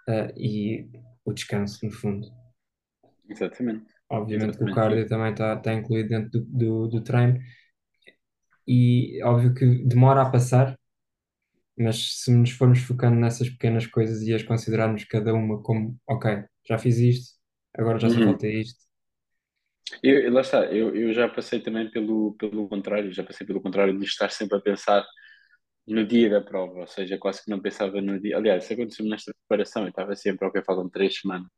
ah, 0.09 0.31
e 0.37 0.89
o 1.25 1.33
descanso, 1.33 1.85
no 1.85 1.91
fundo. 1.93 2.27
Exatamente. 3.27 3.91
Obviamente 4.09 4.57
que 4.57 4.63
o 4.63 4.69
Exatamente. 4.69 4.71
cardio 4.71 5.07
também 5.07 5.31
está 5.31 5.55
tá 5.57 5.73
incluído 5.73 6.09
dentro 6.09 6.29
do, 6.41 6.45
do, 6.45 6.87
do 6.87 7.03
treino 7.03 7.39
e 8.67 9.21
óbvio 9.23 9.53
que 9.53 9.65
demora 9.85 10.21
a 10.23 10.29
passar, 10.31 10.77
mas 11.77 12.21
se 12.23 12.31
nos 12.31 12.51
formos 12.51 12.79
focando 12.79 13.15
nessas 13.19 13.49
pequenas 13.49 13.87
coisas 13.87 14.21
e 14.23 14.33
as 14.33 14.43
considerarmos 14.43 15.03
cada 15.05 15.33
uma 15.33 15.61
como, 15.61 15.99
ok, 16.07 16.43
já 16.67 16.77
fiz 16.77 16.97
isto, 16.97 17.37
agora 17.77 17.99
já 17.99 18.09
só 18.09 18.21
Uhum. 18.21 18.23
falta 18.23 18.47
isto. 18.47 18.83
Eu, 20.01 20.31
lá 20.33 20.41
está, 20.41 20.65
eu, 20.73 20.95
eu 20.95 21.13
já 21.13 21.27
passei 21.29 21.59
também 21.61 21.89
pelo, 21.91 22.33
pelo 22.35 22.67
contrário, 22.69 23.11
já 23.13 23.23
passei 23.23 23.45
pelo 23.45 23.61
contrário 23.61 23.97
de 23.97 24.05
estar 24.05 24.29
sempre 24.31 24.57
a 24.57 24.61
pensar 24.61 25.05
no 25.87 26.05
dia 26.07 26.29
da 26.29 26.41
prova, 26.41 26.81
ou 26.81 26.87
seja, 26.87 27.17
quase 27.17 27.43
que 27.43 27.51
não 27.51 27.61
pensava 27.61 28.01
no 28.01 28.19
dia. 28.19 28.37
Aliás, 28.37 28.63
isso 28.65 28.73
aconteceu 28.73 29.05
nesta 29.07 29.33
preparação, 29.47 29.83
eu 29.83 29.89
estava 29.89 30.15
sempre, 30.15 30.47
ok, 30.47 30.63
faltam 30.65 30.89
três 30.89 31.19
semanas, 31.19 31.49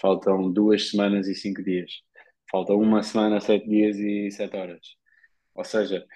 faltam 0.00 0.52
duas 0.52 0.90
semanas 0.90 1.28
e 1.28 1.34
cinco 1.34 1.62
dias, 1.64 1.92
falta 2.50 2.74
uma 2.74 3.02
semana, 3.02 3.40
sete 3.40 3.68
dias 3.68 3.96
e 3.98 4.30
sete 4.32 4.56
horas. 4.56 4.80
Ou 5.54 5.64
seja, 5.64 6.06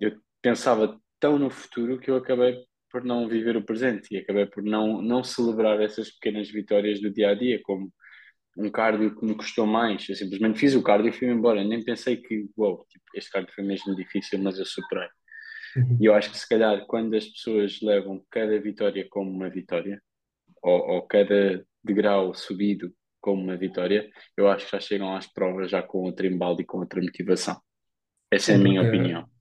eu 0.00 0.16
pensava 0.42 0.98
tão 1.18 1.38
no 1.38 1.50
futuro 1.50 1.98
que 1.98 2.10
eu 2.10 2.16
acabei 2.16 2.56
por 2.90 3.04
não 3.04 3.28
viver 3.28 3.56
o 3.56 3.64
presente 3.64 4.14
e 4.14 4.18
acabei 4.18 4.46
por 4.46 4.62
não, 4.62 5.02
não 5.02 5.24
celebrar 5.24 5.80
essas 5.80 6.10
pequenas 6.12 6.48
vitórias 6.50 7.00
do 7.00 7.10
dia 7.10 7.30
a 7.30 7.34
dia, 7.34 7.60
como 7.64 7.92
um 8.56 8.70
cardio 8.70 9.16
que 9.16 9.24
me 9.24 9.34
custou 9.34 9.66
mais. 9.66 10.08
Eu 10.08 10.14
simplesmente 10.14 10.58
fiz 10.58 10.74
o 10.74 10.82
cardio 10.82 11.08
e 11.08 11.12
fui-me 11.12 11.34
embora. 11.34 11.64
Nem 11.64 11.82
pensei 11.82 12.16
que, 12.16 12.48
uau, 12.56 12.86
tipo, 12.88 13.04
este 13.14 13.30
cardio 13.30 13.52
foi 13.52 13.64
mesmo 13.64 13.96
difícil, 13.96 14.38
mas 14.38 14.58
eu 14.58 14.64
superei. 14.64 15.08
Uhum. 15.76 15.98
E 16.00 16.04
eu 16.04 16.14
acho 16.14 16.30
que 16.30 16.38
se 16.38 16.48
calhar 16.48 16.86
quando 16.86 17.14
as 17.14 17.26
pessoas 17.26 17.80
levam 17.82 18.24
cada 18.30 18.60
vitória 18.60 19.06
como 19.10 19.30
uma 19.30 19.50
vitória, 19.50 20.00
ou, 20.62 20.90
ou 20.90 21.02
cada 21.02 21.64
degrau 21.82 22.32
subido 22.32 22.92
como 23.20 23.42
uma 23.42 23.56
vitória, 23.56 24.08
eu 24.36 24.48
acho 24.48 24.66
que 24.66 24.72
já 24.72 24.80
chegam 24.80 25.16
às 25.16 25.26
provas 25.26 25.70
já 25.70 25.82
com 25.82 25.98
outra 25.98 26.26
embalde 26.26 26.62
e 26.62 26.66
com 26.66 26.78
outra 26.78 27.00
motivação. 27.00 27.60
Essa 28.30 28.52
é 28.52 28.54
a 28.54 28.58
minha 28.58 28.82
porque 28.82 28.96
opinião. 28.96 29.33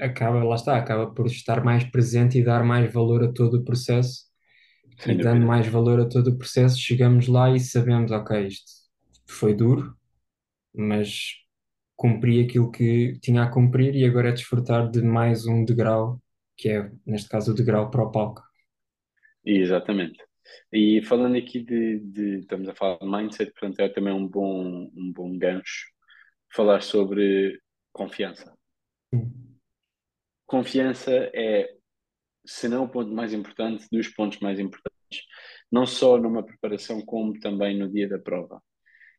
Acaba, 0.00 0.42
lá 0.44 0.54
está, 0.56 0.76
acaba 0.78 1.12
por 1.12 1.26
estar 1.26 1.64
mais 1.64 1.84
presente 1.84 2.38
e 2.38 2.44
dar 2.44 2.64
mais 2.64 2.92
valor 2.92 3.24
a 3.24 3.32
todo 3.32 3.58
o 3.58 3.64
processo. 3.64 4.24
E 5.06 5.16
dando 5.18 5.42
dúvida. 5.42 5.46
mais 5.46 5.66
valor 5.68 6.00
a 6.00 6.06
todo 6.08 6.28
o 6.30 6.38
processo, 6.38 6.78
chegamos 6.80 7.28
lá 7.28 7.50
e 7.56 7.60
sabemos, 7.60 8.10
ok, 8.12 8.46
isto 8.48 8.70
foi 9.28 9.54
duro, 9.54 9.96
mas 10.74 11.34
cumpri 11.96 12.42
aquilo 12.44 12.70
que 12.70 13.18
tinha 13.20 13.42
a 13.44 13.50
cumprir 13.50 13.94
e 13.96 14.04
agora 14.06 14.30
é 14.30 14.32
desfrutar 14.32 14.90
de 14.90 15.02
mais 15.02 15.46
um 15.46 15.64
degrau, 15.64 16.22
que 16.56 16.70
é, 16.70 16.90
neste 17.06 17.28
caso, 17.28 17.52
o 17.52 17.54
degrau 17.54 17.90
para 17.90 18.04
o 18.04 18.10
palco. 18.12 18.42
Exatamente. 19.44 20.18
E 20.72 21.02
falando 21.02 21.36
aqui 21.36 21.60
de, 21.62 21.98
de- 22.00 22.38
estamos 22.40 22.68
a 22.68 22.74
falar 22.74 22.98
de 22.98 23.06
mindset, 23.06 23.52
portanto 23.52 23.80
é 23.80 23.88
também 23.88 24.12
um 24.12 24.26
bom, 24.28 24.90
um 24.94 25.12
bom 25.12 25.36
gancho 25.38 25.86
falar 26.54 26.82
sobre 26.82 27.60
confiança. 27.92 28.54
Sim. 29.12 29.43
Confiança 30.46 31.10
é, 31.34 31.74
se 32.44 32.68
não 32.68 32.84
o 32.84 32.88
ponto 32.88 33.10
mais 33.12 33.32
importante, 33.32 33.86
dos 33.90 34.08
pontos 34.08 34.38
mais 34.40 34.58
importantes, 34.58 35.22
não 35.70 35.86
só 35.86 36.18
numa 36.18 36.44
preparação, 36.44 37.00
como 37.04 37.38
também 37.38 37.78
no 37.78 37.90
dia 37.90 38.08
da 38.08 38.18
prova. 38.18 38.62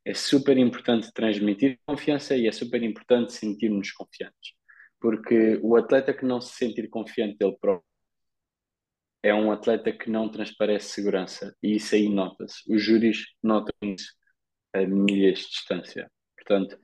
É 0.03 0.13
super 0.13 0.57
importante 0.57 1.11
transmitir 1.13 1.79
confiança 1.85 2.35
e 2.35 2.47
é 2.47 2.51
super 2.51 2.81
importante 2.83 3.33
sentirmos 3.33 3.91
confiantes. 3.91 4.53
Porque 4.99 5.59
o 5.63 5.75
atleta 5.75 6.13
que 6.13 6.25
não 6.25 6.39
se 6.39 6.55
sentir 6.55 6.89
confiante 6.89 7.37
dele 7.37 7.57
próprio 7.59 7.85
é 9.23 9.33
um 9.33 9.51
atleta 9.51 9.91
que 9.91 10.09
não 10.09 10.29
transparece 10.29 10.89
segurança 10.89 11.55
e 11.61 11.77
isso 11.77 11.95
aí 11.95 12.07
nota-se. 12.07 12.61
Os 12.71 12.83
júris 12.83 13.25
notam 13.41 13.73
isso 13.81 14.13
a 14.73 14.85
milhas 14.85 15.39
de 15.39 15.49
distância. 15.49 16.11
Portanto, 16.37 16.77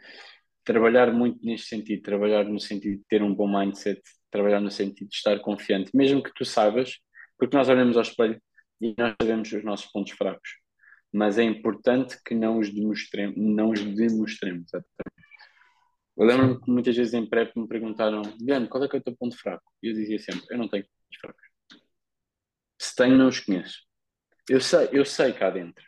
trabalhar 0.63 1.13
muito 1.13 1.45
neste 1.45 1.67
sentido, 1.67 2.01
trabalhar 2.01 2.45
no 2.45 2.59
sentido 2.59 2.97
de 2.97 3.05
ter 3.07 3.21
um 3.21 3.33
bom 3.33 3.47
mindset, 3.47 4.01
trabalhar 4.31 4.59
no 4.59 4.71
sentido 4.71 5.09
de 5.09 5.15
estar 5.15 5.39
confiante, 5.39 5.91
mesmo 5.95 6.23
que 6.23 6.33
tu 6.33 6.45
saibas, 6.45 6.99
porque 7.37 7.55
nós 7.55 7.69
olhamos 7.69 7.97
ao 7.97 8.03
espelho 8.03 8.41
e 8.79 8.95
nós 8.97 9.15
sabemos 9.21 9.51
os 9.51 9.63
nossos 9.63 9.91
pontos 9.91 10.13
fracos, 10.13 10.49
mas 11.11 11.37
é 11.37 11.43
importante 11.43 12.17
que 12.25 12.33
não 12.33 12.57
os 12.57 12.73
demonstremos, 12.73 13.35
não 13.37 13.69
os 13.71 13.81
demonstremos. 13.83 14.71
Eu 16.17 16.25
lembro-me 16.25 16.59
que 16.61 16.71
muitas 16.71 16.95
vezes 16.95 17.13
em 17.13 17.25
prep 17.25 17.51
me 17.57 17.67
perguntaram, 17.67 18.21
Guilherme, 18.37 18.67
qual 18.67 18.83
é 18.83 18.87
que 18.87 18.95
é 18.95 18.99
o 18.99 19.03
teu 19.03 19.15
ponto 19.15 19.37
fraco? 19.37 19.63
E 19.81 19.89
eu 19.89 19.93
dizia 19.93 20.19
sempre, 20.19 20.45
eu 20.49 20.57
não 20.57 20.67
tenho 20.67 20.83
pontos 20.83 21.19
fracos. 21.19 21.47
Se 22.79 22.95
tenho, 22.95 23.17
não 23.17 23.27
os 23.27 23.39
conheço. 23.39 23.79
Eu 24.49 24.59
sei, 24.59 24.89
eu 24.91 25.05
sei 25.05 25.33
cá 25.33 25.49
dentro, 25.49 25.83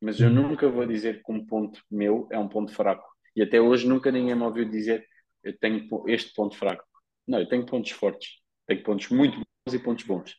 mas 0.00 0.20
eu 0.20 0.30
nunca 0.30 0.68
vou 0.68 0.86
dizer 0.86 1.22
que 1.22 1.32
um 1.32 1.44
ponto 1.44 1.82
meu 1.90 2.28
é 2.30 2.38
um 2.38 2.48
ponto 2.48 2.72
fraco. 2.72 3.06
E 3.34 3.42
até 3.42 3.60
hoje 3.60 3.86
nunca 3.86 4.10
ninguém 4.10 4.34
me 4.34 4.42
ouviu 4.42 4.68
dizer 4.68 5.06
eu 5.42 5.56
tenho 5.58 5.86
este 6.08 6.32
ponto 6.34 6.56
fraco. 6.56 6.85
Não, 7.26 7.40
eu 7.40 7.48
tenho 7.48 7.66
pontos 7.66 7.90
fortes. 7.90 8.40
Tenho 8.66 8.82
pontos 8.82 9.08
muito 9.08 9.36
bons 9.36 9.74
e 9.74 9.78
pontos 9.78 10.04
bons. 10.04 10.34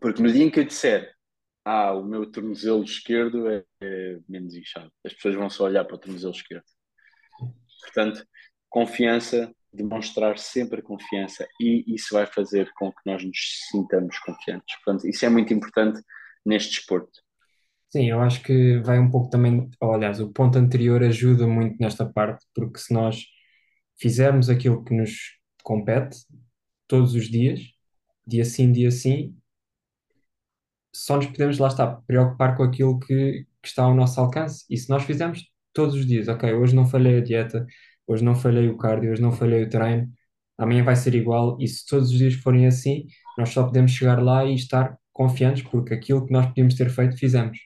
Porque 0.00 0.22
no 0.22 0.30
dia 0.30 0.44
em 0.44 0.50
que 0.50 0.60
eu 0.60 0.64
disser 0.64 1.14
ah, 1.64 1.92
o 1.92 2.04
meu 2.04 2.30
tornozelo 2.30 2.84
esquerdo 2.84 3.48
é, 3.48 3.64
é 3.82 4.18
menos 4.28 4.54
inchado, 4.54 4.92
as 5.04 5.12
pessoas 5.12 5.34
vão 5.34 5.50
só 5.50 5.64
olhar 5.64 5.84
para 5.84 5.96
o 5.96 5.98
tornozelo 5.98 6.32
esquerdo. 6.32 6.64
Portanto, 7.82 8.24
confiança, 8.68 9.52
demonstrar 9.72 10.38
sempre 10.38 10.80
confiança 10.80 11.46
e 11.60 11.84
isso 11.88 12.14
vai 12.14 12.26
fazer 12.26 12.70
com 12.76 12.92
que 12.92 13.00
nós 13.04 13.24
nos 13.24 13.38
sintamos 13.70 14.18
confiantes. 14.20 14.76
Portanto, 14.84 15.08
isso 15.08 15.24
é 15.24 15.28
muito 15.28 15.52
importante 15.52 16.00
neste 16.44 16.76
desporto. 16.76 17.20
Sim, 17.88 18.10
eu 18.10 18.20
acho 18.20 18.42
que 18.42 18.78
vai 18.78 18.98
um 18.98 19.10
pouco 19.10 19.28
também, 19.28 19.68
aliás, 19.80 20.20
o 20.20 20.32
ponto 20.32 20.58
anterior 20.58 21.02
ajuda 21.02 21.46
muito 21.46 21.76
nesta 21.80 22.04
parte, 22.04 22.44
porque 22.54 22.78
se 22.78 22.92
nós 22.92 23.24
fizermos 23.98 24.48
aquilo 24.50 24.84
que 24.84 24.94
nos 24.94 25.38
compete 25.62 26.18
todos 26.86 27.14
os 27.14 27.28
dias, 27.28 27.60
dia 28.26 28.44
sim, 28.44 28.72
dia 28.72 28.90
sim, 28.90 29.36
só 30.94 31.16
nos 31.16 31.26
podemos, 31.26 31.58
lá 31.58 31.68
está, 31.68 31.86
preocupar 31.86 32.56
com 32.56 32.62
aquilo 32.62 32.98
que, 32.98 33.46
que 33.62 33.68
está 33.68 33.84
ao 33.84 33.94
nosso 33.94 34.18
alcance. 34.20 34.64
E 34.70 34.76
se 34.78 34.88
nós 34.88 35.04
fizermos 35.04 35.44
todos 35.72 35.94
os 35.94 36.06
dias, 36.06 36.28
ok, 36.28 36.52
hoje 36.54 36.74
não 36.74 36.86
falhei 36.86 37.18
a 37.18 37.20
dieta, 37.22 37.66
hoje 38.06 38.24
não 38.24 38.34
falhei 38.34 38.68
o 38.68 38.78
cardio, 38.78 39.12
hoje 39.12 39.20
não 39.20 39.32
falhei 39.32 39.64
o 39.64 39.68
treino, 39.68 40.10
amanhã 40.56 40.82
vai 40.82 40.96
ser 40.96 41.14
igual, 41.14 41.58
e 41.60 41.68
se 41.68 41.84
todos 41.86 42.10
os 42.10 42.18
dias 42.18 42.34
forem 42.34 42.66
assim, 42.66 43.06
nós 43.36 43.50
só 43.50 43.64
podemos 43.64 43.92
chegar 43.92 44.22
lá 44.22 44.44
e 44.44 44.54
estar 44.54 44.98
confiantes, 45.12 45.62
porque 45.64 45.92
aquilo 45.94 46.26
que 46.26 46.32
nós 46.32 46.46
podíamos 46.46 46.74
ter 46.74 46.88
feito, 46.90 47.16
fizemos. 47.18 47.58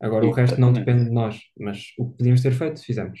Agora 0.00 0.26
o 0.26 0.32
resto 0.32 0.60
não 0.60 0.68
Exatamente. 0.70 0.86
depende 0.86 1.04
de 1.08 1.14
nós, 1.14 1.40
mas 1.58 1.92
o 1.98 2.10
que 2.10 2.16
podíamos 2.18 2.42
ter 2.42 2.52
feito, 2.52 2.82
fizemos. 2.82 3.20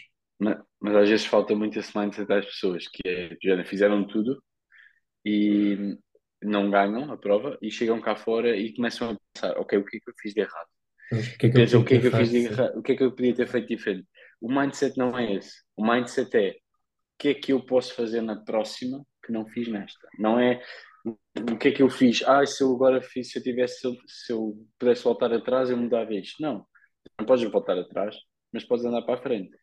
Mas, 0.80 0.96
às 0.96 1.08
vezes 1.08 1.26
falta 1.26 1.54
muito 1.54 1.78
esse 1.78 1.96
mindset 1.96 2.32
às 2.32 2.46
pessoas, 2.46 2.88
que 2.88 3.06
é, 3.06 3.36
já 3.42 3.62
fizeram 3.64 4.06
tudo 4.06 4.42
e 5.24 5.96
não 6.42 6.70
ganham 6.70 7.12
a 7.12 7.18
prova 7.18 7.58
e 7.60 7.70
chegam 7.70 8.00
cá 8.00 8.16
fora 8.16 8.56
e 8.56 8.74
começam 8.74 9.10
a 9.10 9.16
pensar, 9.34 9.58
ok, 9.58 9.78
o 9.78 9.84
que 9.84 9.98
é 9.98 10.00
que 10.00 10.10
eu 10.10 10.14
fiz 10.18 10.32
de 10.32 10.40
errado? 10.40 10.68
O 11.12 11.38
que 11.38 11.46
é 11.46 11.50
que 11.50 11.74
eu 11.74 11.80
o 11.80 11.84
que 11.84 11.94
é 11.94 12.00
que 12.00 12.10
ter 12.10 12.14
eu 12.14 12.18
fiz 12.18 12.30
de 12.30 12.40
feito? 12.40 12.54
Sim. 12.54 12.60
errado? 12.60 12.78
O 12.78 12.82
que 12.82 12.92
é 12.92 12.96
que 12.96 13.02
eu 13.02 13.12
podia 13.12 13.34
ter 13.34 13.46
feito 13.46 13.68
diferente? 13.68 14.08
O 14.40 14.50
mindset 14.50 14.96
não 14.96 15.18
é 15.18 15.34
esse. 15.34 15.62
O 15.76 15.86
mindset 15.86 16.34
é, 16.34 16.50
o 16.50 16.54
que 17.18 17.28
é 17.28 17.34
que 17.34 17.52
eu 17.52 17.60
posso 17.66 17.94
fazer 17.94 18.22
na 18.22 18.36
próxima 18.36 19.04
que 19.22 19.32
não 19.32 19.46
fiz 19.46 19.68
nesta? 19.68 20.08
Não 20.18 20.40
é 20.40 20.62
o 21.04 21.56
que 21.56 21.68
é 21.68 21.72
que 21.72 21.82
eu 21.82 21.90
fiz? 21.90 22.22
Ah, 22.26 22.44
se 22.46 22.62
eu 22.62 22.74
agora 22.74 23.02
fiz, 23.02 23.30
se 23.30 23.38
eu 23.38 23.42
tivesse, 23.42 23.80
se 23.80 23.86
eu, 23.86 23.96
se 24.06 24.32
eu 24.32 24.66
pudesse 24.78 25.04
voltar 25.04 25.32
atrás, 25.32 25.68
eu 25.68 25.76
mudava 25.76 26.14
isto. 26.14 26.40
Não, 26.42 26.64
não 27.18 27.26
podes 27.26 27.50
voltar 27.50 27.76
atrás, 27.78 28.16
mas 28.52 28.64
podes 28.64 28.84
andar 28.84 29.02
para 29.02 29.14
a 29.14 29.22
frente 29.22 29.60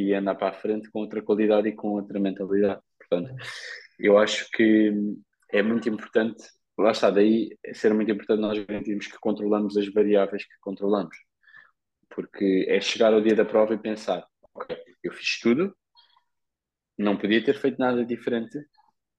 e 0.00 0.14
andar 0.14 0.34
para 0.34 0.48
a 0.48 0.52
frente 0.52 0.90
com 0.90 1.00
outra 1.00 1.22
qualidade 1.22 1.68
e 1.68 1.72
com 1.72 1.90
outra 1.90 2.18
mentalidade. 2.18 2.80
Portanto, 2.98 3.34
eu 3.98 4.16
acho 4.18 4.50
que 4.50 4.92
é 5.50 5.62
muito 5.62 5.88
importante, 5.88 6.42
lá 6.78 6.92
está, 6.92 7.10
daí 7.10 7.56
é 7.64 7.74
ser 7.74 7.92
muito 7.92 8.10
importante 8.10 8.40
nós 8.40 8.58
garantirmos 8.64 9.06
que 9.06 9.18
controlamos 9.18 9.76
as 9.76 9.88
variáveis 9.92 10.44
que 10.44 10.58
controlamos. 10.60 11.16
Porque 12.08 12.66
é 12.68 12.80
chegar 12.80 13.12
ao 13.12 13.20
dia 13.20 13.34
da 13.34 13.44
prova 13.44 13.74
e 13.74 13.78
pensar, 13.78 14.26
ok, 14.54 14.76
eu 15.02 15.12
fiz 15.12 15.38
tudo, 15.40 15.74
não 16.98 17.16
podia 17.16 17.44
ter 17.44 17.58
feito 17.58 17.78
nada 17.78 18.04
diferente, 18.04 18.58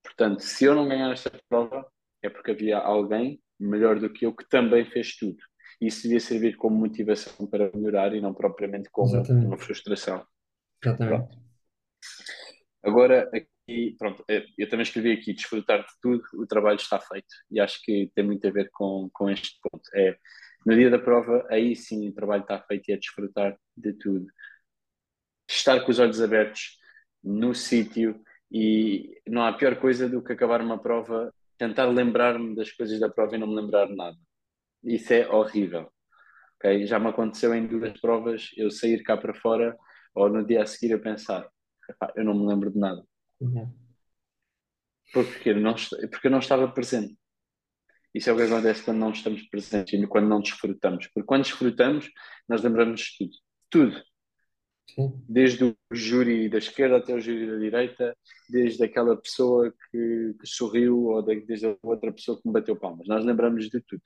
portanto, 0.02 0.40
se 0.40 0.64
eu 0.64 0.74
não 0.74 0.88
ganhar 0.88 1.12
esta 1.12 1.30
prova, 1.48 1.86
é 2.22 2.28
porque 2.28 2.50
havia 2.50 2.78
alguém 2.78 3.40
melhor 3.58 3.98
do 3.98 4.10
que 4.10 4.26
eu 4.26 4.34
que 4.34 4.48
também 4.48 4.84
fez 4.84 5.16
tudo. 5.16 5.38
Isso 5.80 6.02
devia 6.02 6.20
servir 6.20 6.56
como 6.56 6.76
motivação 6.76 7.46
para 7.46 7.70
melhorar 7.74 8.14
e 8.14 8.20
não 8.20 8.32
propriamente 8.32 8.88
como 8.90 9.12
uma 9.12 9.58
Exatamente. 10.84 11.38
Agora, 12.82 13.30
aqui, 13.32 13.94
pronto, 13.98 14.24
eh, 14.28 14.44
eu 14.58 14.68
também 14.68 14.82
escrevi 14.82 15.12
aqui, 15.12 15.32
desfrutar 15.32 15.80
de 15.80 15.92
tudo, 16.00 16.22
o 16.34 16.46
trabalho 16.46 16.76
está 16.76 16.98
feito. 16.98 17.28
E 17.50 17.60
acho 17.60 17.80
que 17.82 18.10
tem 18.14 18.24
muito 18.24 18.46
a 18.46 18.50
ver 18.50 18.68
com, 18.72 19.08
com 19.12 19.30
este 19.30 19.58
ponto. 19.62 19.82
É, 19.94 20.16
no 20.66 20.74
dia 20.74 20.90
da 20.90 20.98
prova, 20.98 21.46
aí 21.48 21.76
sim 21.76 22.08
o 22.08 22.12
trabalho 22.12 22.42
está 22.42 22.60
feito 22.60 22.88
e 22.88 22.92
é 22.92 22.96
desfrutar 22.96 23.56
de 23.76 23.92
tudo. 23.94 24.26
Estar 25.48 25.80
com 25.80 25.90
os 25.90 25.98
olhos 25.98 26.20
abertos 26.20 26.78
no 27.22 27.54
sítio 27.54 28.20
e 28.50 29.20
não 29.26 29.44
há 29.44 29.52
pior 29.52 29.76
coisa 29.76 30.08
do 30.08 30.22
que 30.22 30.32
acabar 30.32 30.60
uma 30.60 30.80
prova, 30.80 31.32
tentar 31.56 31.86
lembrar-me 31.86 32.54
das 32.56 32.72
coisas 32.72 32.98
da 32.98 33.08
prova 33.08 33.36
e 33.36 33.38
não 33.38 33.46
me 33.46 33.56
lembrar 33.56 33.88
nada. 33.88 34.16
Isso 34.84 35.12
é 35.12 35.28
horrível. 35.28 35.90
Okay? 36.56 36.84
Já 36.86 36.98
me 36.98 37.08
aconteceu 37.08 37.54
em 37.54 37.66
duas 37.66 37.98
provas 38.00 38.50
eu 38.56 38.70
sair 38.70 39.02
cá 39.04 39.16
para 39.16 39.34
fora 39.34 39.76
ou 40.14 40.28
no 40.28 40.44
dia 40.46 40.62
a 40.62 40.66
seguir 40.66 40.94
a 40.94 40.98
pensar, 40.98 41.48
"Epá, 41.88 42.12
eu 42.16 42.24
não 42.24 42.34
me 42.34 42.46
lembro 42.46 42.70
de 42.70 42.78
nada. 42.78 43.04
Uhum. 43.40 43.72
Porque 45.12 45.50
eu 45.50 45.60
não, 45.60 45.74
porque 46.10 46.26
eu 46.26 46.30
não 46.30 46.38
estava 46.38 46.68
presente. 46.68 47.16
Isso 48.14 48.28
é 48.28 48.32
o 48.32 48.36
que 48.36 48.42
acontece 48.42 48.82
quando 48.82 48.98
não 48.98 49.10
estamos 49.10 49.42
presentes 49.48 49.98
e 50.00 50.06
quando 50.06 50.28
não 50.28 50.40
desfrutamos. 50.40 51.06
Porque 51.08 51.26
quando 51.26 51.42
desfrutamos, 51.44 52.10
nós 52.48 52.62
lembramos 52.62 53.00
de 53.00 53.16
tudo. 53.18 53.36
Tudo. 53.70 54.02
Sim, 54.94 55.24
Desde 55.28 55.64
o 55.64 55.76
júri 55.92 56.48
da 56.50 56.58
esquerda 56.58 56.98
até 56.98 57.14
o 57.14 57.20
júri 57.20 57.46
da 57.46 57.56
direita, 57.56 58.16
desde 58.50 58.84
aquela 58.84 59.16
pessoa 59.16 59.72
que, 59.90 60.34
que 60.38 60.46
sorriu 60.46 61.04
ou 61.06 61.22
de- 61.22 61.40
desde 61.46 61.66
a 61.66 61.76
outra 61.82 62.12
pessoa 62.12 62.38
que 62.40 62.46
me 62.46 62.52
bateu 62.52 62.76
palmas. 62.76 63.06
Nós 63.08 63.24
lembramos 63.24 63.70
de 63.70 63.80
tudo. 63.80 64.02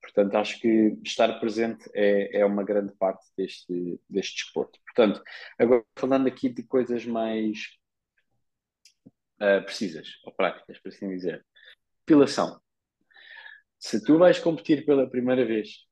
Portanto, 0.00 0.34
acho 0.36 0.60
que 0.60 0.98
estar 1.04 1.38
presente 1.40 1.88
é, 1.94 2.40
é 2.40 2.44
uma 2.44 2.64
grande 2.64 2.92
parte 2.94 3.24
deste, 3.36 4.00
deste 4.08 4.44
desporto. 4.44 4.78
Portanto, 4.84 5.22
agora 5.58 5.84
falando 5.96 6.26
aqui 6.26 6.48
de 6.48 6.62
coisas 6.62 7.04
mais 7.04 7.58
uh, 9.40 9.62
precisas, 9.64 10.08
ou 10.24 10.32
práticas, 10.32 10.78
por 10.78 10.88
assim 10.88 11.08
dizer. 11.08 11.44
Depilação. 12.06 12.60
Se 13.78 14.02
tu 14.04 14.18
vais 14.18 14.38
competir 14.38 14.84
pela 14.84 15.08
primeira 15.08 15.44
vez, 15.44 15.86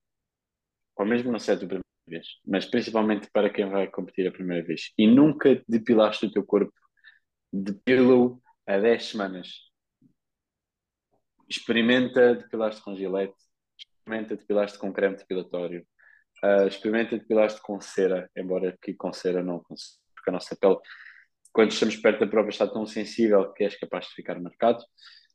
ou 0.96 1.06
mesmo 1.06 1.30
não 1.30 1.38
sei 1.38 1.54
a 1.54 1.58
primeira 1.58 1.82
vez, 2.08 2.26
mas 2.44 2.64
principalmente 2.64 3.30
para 3.30 3.50
quem 3.50 3.68
vai 3.68 3.88
competir 3.88 4.26
a 4.26 4.32
primeira 4.32 4.66
vez, 4.66 4.92
e 4.96 5.06
nunca 5.06 5.62
depilaste 5.68 6.26
o 6.26 6.32
teu 6.32 6.44
corpo, 6.44 6.72
depila-o 7.52 8.42
a 8.66 8.78
10 8.78 9.04
semanas. 9.04 9.48
Experimenta 11.48 12.34
depilar-te 12.34 12.82
com 12.82 12.96
gilete, 12.96 13.36
experimenta 14.06 14.36
depilar-te 14.36 14.78
com 14.78 14.92
creme 14.92 15.16
depilatório, 15.16 15.84
uh, 16.44 16.66
experimenta 16.68 17.18
depilar-te 17.18 17.60
com 17.60 17.80
cera, 17.80 18.30
embora 18.36 18.76
que 18.80 18.94
com 18.94 19.12
cera 19.12 19.42
não, 19.42 19.58
porque 19.58 20.30
a 20.30 20.32
nossa 20.32 20.56
pele, 20.56 20.78
quando 21.52 21.72
estamos 21.72 21.96
perto 21.96 22.20
da 22.20 22.26
prova, 22.28 22.48
está 22.48 22.68
tão 22.68 22.86
sensível 22.86 23.52
que 23.52 23.64
és 23.64 23.76
capaz 23.76 24.06
de 24.06 24.14
ficar 24.14 24.38
marcado, 24.40 24.84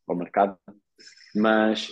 ou 0.08 0.16
marcado, 0.16 0.58
mas 1.36 1.90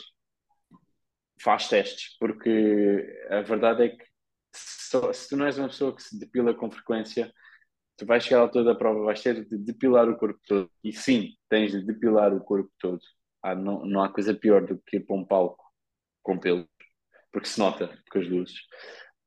faz 1.41 1.67
testes, 1.67 2.17
porque 2.17 3.05
a 3.29 3.41
verdade 3.41 3.83
é 3.83 3.89
que 3.89 4.05
se, 4.55 5.13
se 5.13 5.29
tu 5.29 5.35
não 5.35 5.45
és 5.45 5.57
uma 5.57 5.67
pessoa 5.67 5.93
que 5.93 6.01
se 6.01 6.17
depila 6.17 6.53
com 6.53 6.71
frequência, 6.71 7.31
tu 7.97 8.05
vais 8.05 8.23
chegar 8.23 8.39
à 8.39 8.41
altura 8.43 8.65
da 8.65 8.75
prova, 8.75 9.03
vais 9.03 9.21
ter 9.21 9.45
de 9.45 9.57
depilar 9.57 10.09
o 10.09 10.17
corpo 10.17 10.39
todo. 10.47 10.71
E 10.83 10.93
sim, 10.93 11.33
tens 11.49 11.71
de 11.71 11.85
depilar 11.85 12.33
o 12.33 12.39
corpo 12.39 12.71
todo. 12.79 13.01
Ah, 13.43 13.55
não, 13.55 13.85
não 13.85 14.01
há 14.01 14.09
coisa 14.11 14.33
pior 14.33 14.65
do 14.65 14.81
que 14.85 14.97
ir 14.97 15.01
para 15.01 15.15
um 15.15 15.25
palco 15.25 15.68
com 16.23 16.37
pelos, 16.37 16.65
porque 17.31 17.47
se 17.47 17.59
nota 17.59 17.97
com 18.11 18.19
as 18.19 18.27
luzes. 18.27 18.59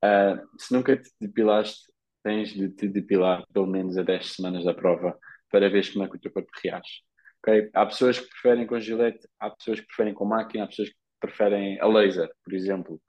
Uh, 0.03 0.59
se 0.59 0.73
nunca 0.73 0.97
te 0.97 1.09
depilaste, 1.19 1.91
tens 2.23 2.53
de 2.53 2.69
te 2.69 2.87
depilar 2.87 3.45
pelo 3.53 3.67
menos 3.67 3.97
a 3.97 4.03
10 4.03 4.35
semanas 4.35 4.63
da 4.63 4.73
prova 4.73 5.17
para 5.51 5.69
ver 5.69 5.91
como 5.91 6.05
é 6.05 6.09
que 6.09 6.15
o 6.15 6.19
teu 6.19 6.31
corpo 6.31 6.49
reage. 6.63 7.01
Okay? 7.39 7.69
Há 7.73 7.85
pessoas 7.85 8.19
que 8.19 8.27
preferem 8.27 8.65
com 8.65 8.79
gilete, 8.79 9.27
há 9.39 9.49
pessoas 9.49 9.79
que 9.79 9.87
preferem 9.87 10.13
com 10.13 10.25
máquina, 10.25 10.63
há 10.63 10.67
pessoas 10.67 10.89
que 10.89 10.95
preferem 11.19 11.79
a 11.79 11.87
laser, 11.87 12.29
por 12.43 12.53
exemplo. 12.53 13.01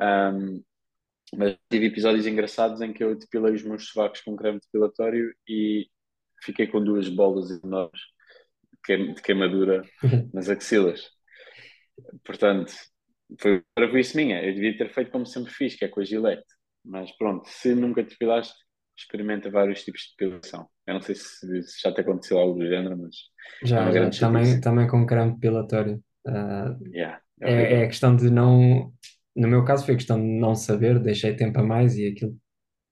Um, 0.00 0.62
mas 1.36 1.56
tive 1.70 1.86
episódios 1.86 2.26
engraçados 2.26 2.80
em 2.80 2.92
que 2.92 3.04
eu 3.04 3.14
depilei 3.16 3.54
os 3.54 3.62
meus 3.62 3.88
sovacos 3.88 4.20
com 4.22 4.36
creme 4.36 4.60
depilatório 4.60 5.34
e 5.46 5.86
fiquei 6.42 6.66
com 6.66 6.82
duas 6.82 7.08
bolas 7.08 7.50
enormes 7.62 8.00
de 8.86 9.22
queimadura 9.22 9.82
nas 10.32 10.48
axilas. 10.48 11.10
Portanto, 12.24 12.72
foi 13.38 13.62
para 13.74 14.00
isso 14.00 14.16
minha. 14.16 14.42
Eu 14.42 14.54
devia 14.54 14.76
ter 14.76 14.88
feito 14.90 15.10
como 15.10 15.26
sempre 15.26 15.52
fiz, 15.52 15.74
que 15.74 15.84
é 15.84 15.88
com 15.88 16.00
a 16.00 16.04
gilete. 16.04 16.44
Mas 16.84 17.10
pronto, 17.12 17.46
se 17.48 17.74
nunca 17.74 18.02
depilaste, 18.02 18.54
experimenta 18.96 19.50
vários 19.50 19.84
tipos 19.84 20.02
de 20.02 20.08
depilação. 20.18 20.68
Eu 20.86 20.94
não 20.94 21.00
sei 21.00 21.14
se, 21.14 21.62
se 21.62 21.80
já 21.82 21.92
te 21.92 22.00
aconteceu 22.00 22.38
algo 22.38 22.58
do 22.58 22.66
género, 22.66 22.96
mas 22.98 23.14
já, 23.62 23.88
é 23.88 24.10
já 24.10 24.28
também, 24.28 24.60
também 24.60 24.88
com 24.88 25.06
creme 25.06 25.34
depilatório. 25.34 26.02
Uh, 26.26 26.88
yeah, 26.92 27.20
é, 27.40 27.52
é, 27.52 27.82
é 27.82 27.86
questão 27.86 28.16
de 28.16 28.30
não. 28.30 28.92
No 29.36 29.48
meu 29.48 29.64
caso 29.64 29.84
foi 29.84 29.94
questão 29.94 30.18
de 30.18 30.26
não 30.26 30.54
saber, 30.54 30.98
deixei 30.98 31.36
tempo 31.36 31.60
a 31.60 31.62
mais 31.62 31.96
e 31.96 32.08
aquilo 32.08 32.36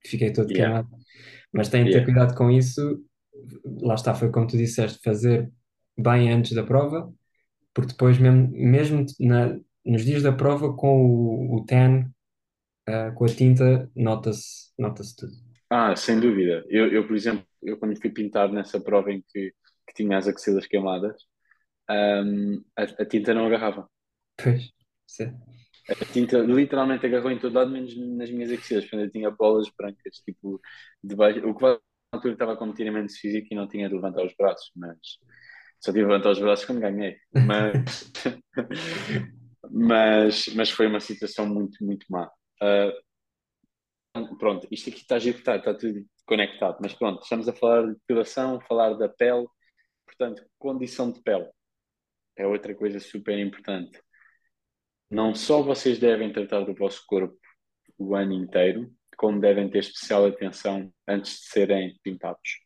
fiquei 0.04 0.32
todo 0.32 0.50
yeah. 0.50 0.82
queimado. 0.82 0.88
Mas 1.52 1.68
tem 1.68 1.84
de 1.84 1.90
ter 1.90 1.98
yeah. 1.98 2.12
cuidado 2.12 2.36
com 2.36 2.50
isso. 2.50 3.02
Lá 3.80 3.94
está, 3.94 4.14
foi 4.14 4.30
como 4.30 4.46
tu 4.46 4.56
disseste, 4.56 5.00
fazer 5.02 5.50
bem 5.98 6.30
antes 6.30 6.52
da 6.52 6.62
prova, 6.62 7.12
porque 7.74 7.92
depois, 7.92 8.18
mesmo, 8.18 8.50
mesmo 8.52 9.06
na, 9.20 9.58
nos 9.86 10.04
dias 10.04 10.22
da 10.22 10.32
prova, 10.32 10.74
com 10.74 11.06
o, 11.06 11.56
o 11.56 11.64
tan, 11.64 12.10
uh, 12.88 13.14
com 13.14 13.24
a 13.24 13.28
tinta, 13.28 13.90
nota-se 13.94 14.72
nota 14.78 15.02
tudo. 15.16 15.32
Ah, 15.70 15.96
sem 15.96 16.20
dúvida. 16.20 16.64
Eu, 16.68 16.92
eu, 16.92 17.06
por 17.06 17.16
exemplo, 17.16 17.44
eu 17.62 17.76
quando 17.78 18.00
fui 18.00 18.10
pintar 18.10 18.50
nessa 18.52 18.80
prova 18.80 19.12
em 19.12 19.22
que, 19.28 19.52
que 19.86 19.94
tinha 19.94 20.16
as 20.16 20.28
axilas 20.28 20.66
queimadas, 20.66 21.16
um, 21.90 22.62
a, 22.76 22.82
a, 22.82 23.06
tinta 23.06 23.34
não 23.34 23.46
agarrava. 23.46 23.88
Pois, 24.36 24.70
sim. 25.06 25.32
A 25.88 26.04
tinta 26.04 26.38
literalmente 26.38 27.06
agarrou 27.06 27.30
em 27.30 27.38
todo 27.38 27.54
lado, 27.54 27.70
menos 27.70 27.96
nas 27.96 28.30
minhas 28.30 28.50
axilas, 28.50 28.88
quando 28.88 29.02
eu 29.02 29.10
tinha 29.10 29.30
bolas 29.30 29.68
brancas, 29.76 30.18
tipo, 30.18 30.60
debaixo. 31.02 31.46
O 31.48 31.54
que 31.54 31.62
na 31.64 31.78
altura 32.12 32.34
estava 32.34 32.52
a 32.52 32.56
competir 32.56 32.86
em 32.86 32.92
menos 32.92 33.16
físico 33.16 33.48
e 33.50 33.54
não 33.54 33.68
tinha 33.68 33.88
de 33.88 33.94
levantar 33.94 34.24
os 34.24 34.34
braços, 34.36 34.70
mas 34.74 34.98
só 35.80 35.92
tive 35.92 36.04
de 36.04 36.10
levantar 36.10 36.30
os 36.30 36.38
braços 36.38 36.64
quando 36.64 36.80
ganhei. 36.80 37.16
Mas, 37.32 38.12
mas, 39.70 40.46
mas 40.54 40.70
foi 40.70 40.86
uma 40.86 41.00
situação 41.00 41.46
muito, 41.46 41.84
muito 41.84 42.06
má. 42.10 42.30
Uh, 42.62 42.92
pronto, 44.38 44.66
isto 44.70 44.90
aqui 44.90 45.00
está 45.00 45.18
giro, 45.18 45.38
está, 45.38 45.56
está 45.56 45.74
tudo 45.74 46.04
conectado, 46.26 46.78
mas 46.80 46.92
pronto, 46.94 47.22
estamos 47.22 47.48
a 47.48 47.52
falar 47.52 47.86
de 47.86 47.94
depilação, 47.94 48.60
falar 48.62 48.94
da 48.94 49.08
pele, 49.08 49.46
portanto, 50.06 50.44
condição 50.58 51.12
de 51.12 51.22
pele 51.22 51.48
é 52.36 52.46
outra 52.46 52.74
coisa 52.74 53.00
super 53.00 53.38
importante. 53.38 54.00
Não 55.10 55.34
só 55.34 55.62
vocês 55.62 55.98
devem 55.98 56.32
tratar 56.32 56.60
do 56.64 56.74
vosso 56.74 57.02
corpo 57.06 57.38
o 57.98 58.14
ano 58.14 58.32
inteiro, 58.32 58.92
como 59.16 59.40
devem 59.40 59.70
ter 59.70 59.78
especial 59.78 60.26
atenção 60.26 60.92
antes 61.08 61.40
de 61.40 61.46
serem 61.46 61.98
pintados. 62.02 62.60